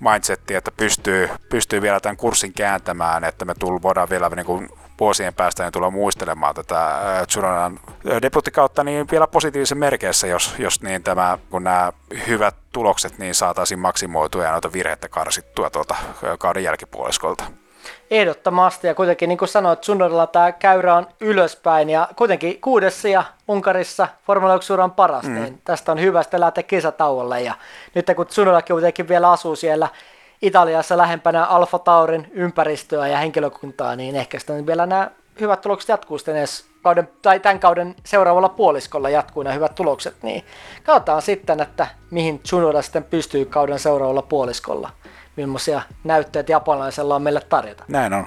[0.00, 4.68] mindsetti, että pystyy, pystyy vielä tämän kurssin kääntämään, että me tull, voidaan vielä niin kuin
[5.00, 7.80] vuosien päästä niin tulla muistelemaan tätä Tsunodan
[8.22, 11.92] debuttikautta niin vielä positiivisen merkeissä, jos, jos niin tämä, kun nämä
[12.28, 15.96] hyvät tulokset niin saataisiin maksimoitua ja noita virheitä karsittua tuolta
[16.38, 17.44] kauden jälkipuoliskolta.
[18.10, 23.24] Ehdottomasti ja kuitenkin niin kuin sanoit, Tsunodalla tämä käyrä on ylöspäin ja kuitenkin kuudes ja
[23.48, 25.34] Unkarissa Formula 1 on paras, mm.
[25.34, 27.54] niin tästä on hyvä sitten lähteä kesätauolle ja
[27.94, 29.88] nyt kun Tsunodakin kuitenkin vielä asuu siellä
[30.42, 35.10] Italiassa lähempänä Alfa Taurin ympäristöä ja henkilökuntaa, niin ehkä sitten vielä nämä
[35.40, 40.22] hyvät tulokset jatkuu sitten edes kauden, tai tämän kauden seuraavalla puoliskolla jatkuu nämä hyvät tulokset,
[40.22, 40.44] niin
[40.84, 44.90] katsotaan sitten, että mihin Tsunoda sitten pystyy kauden seuraavalla puoliskolla.
[45.36, 47.84] Millaisia näytteet japanilaisella on meille tarjota.
[47.88, 48.26] Näin on.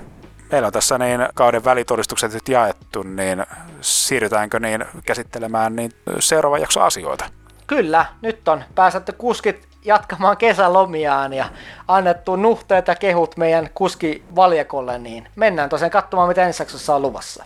[0.51, 3.45] Meillä on tässä niin kauden välitodistukset nyt jaettu, niin
[3.82, 7.26] siirrytäänkö niin käsittelemään niin seuraava jakso asioita?
[7.68, 11.46] Kyllä, nyt on pääsette kuskit jatkamaan kesälomiaan ja
[11.88, 16.64] annettu nuhteet ja kehut meidän kuskivaljakolle, niin mennään tosiaan katsomaan, mitä ensi
[16.94, 17.46] on luvassa.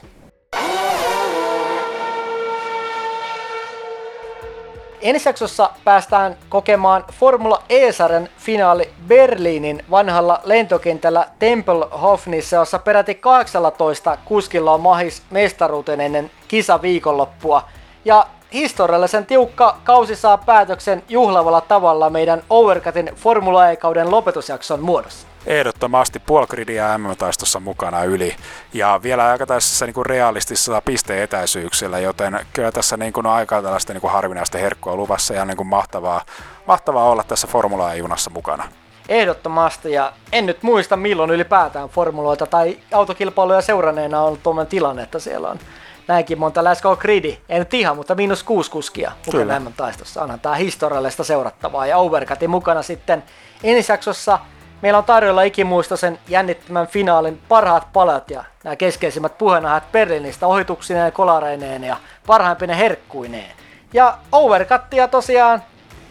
[5.01, 14.73] Ensi jaksossa päästään kokemaan Formula E-sarjan finaali Berliinin vanhalla lentokentällä Tempelhofnissa, jossa peräti 18 kuskilla
[14.73, 17.63] on mahis mestaruuteen ennen kisaviikonloppua.
[18.05, 25.27] Ja historiallisen tiukka kausi saa päätöksen juhlavalla tavalla meidän Overcutin Formula E-kauden lopetusjakson muodossa.
[25.45, 28.35] Ehdottomasti puolgridia MM-taistossa mukana yli
[28.73, 33.61] ja vielä aika tässä niin kuin realistisella pisteetäisyyksillä, joten kyllä tässä niin kuin on aika
[33.61, 36.21] tällaista niin kuin harvinaista herkkua luvassa ja niin kuin mahtavaa,
[36.65, 38.63] mahtavaa olla tässä Formula E-junassa mukana.
[39.09, 45.19] Ehdottomasti, ja en nyt muista milloin ylipäätään formuloita tai autokilpailuja seuranneena on tuommoinen tilanne, että
[45.19, 45.59] siellä on
[46.07, 50.23] näinkin monta Let's Go Gridi, ei nyt ihan, mutta miinus kuusi kuskia mukana vähemmän taistossa.
[50.23, 53.23] Onhan tämä historiallista seurattavaa ja Overcutin mukana sitten
[53.63, 54.39] ensi jaksossa
[54.81, 61.11] meillä on tarjolla ikimuistoisen jännittämän finaalin parhaat palat ja nämä keskeisimmät puheenaiheet Berliinistä ohituksineen ja
[61.11, 61.97] kolareineen ja
[62.27, 63.51] parhaimpine herkkuineen.
[63.93, 65.63] Ja Overcuttia tosiaan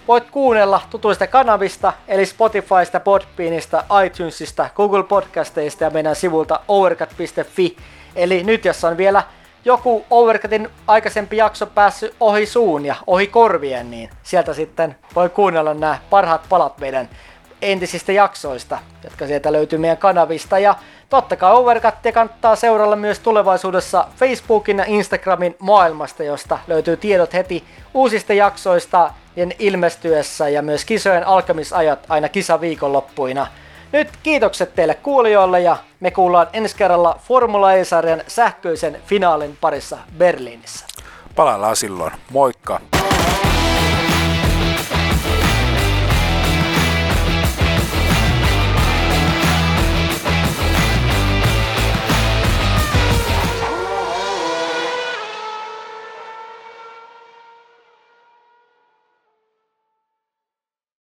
[0.08, 7.76] voit kuunnella tutuista kanavista, eli Spotifysta, Podbeanista, iTunesista, Google Podcasteista ja meidän sivulta overcut.fi.
[8.16, 9.22] Eli nyt jos on vielä
[9.66, 15.74] joku Overcutin aikaisempi jakso päässyt ohi suun ja ohi korvien, niin sieltä sitten voi kuunnella
[15.74, 17.08] nämä parhaat palat meidän
[17.62, 20.58] entisistä jaksoista, jotka sieltä löytyy meidän kanavista.
[20.58, 20.74] Ja
[21.08, 27.64] totta kai Overcuttia kannattaa seuralla myös tulevaisuudessa Facebookin ja Instagramin maailmasta, josta löytyy tiedot heti
[27.94, 29.10] uusista jaksoista
[29.58, 33.46] ilmestyessä ja myös kisojen alkamisajat aina kisaviikonloppuina.
[33.96, 40.86] Nyt kiitokset teille kuulijoille ja me kuullaan ensi kerralla Formula E-sarjan sähköisen finaalin parissa Berliinissä.
[41.36, 42.12] Palaillaan silloin.
[42.30, 42.80] Moikka!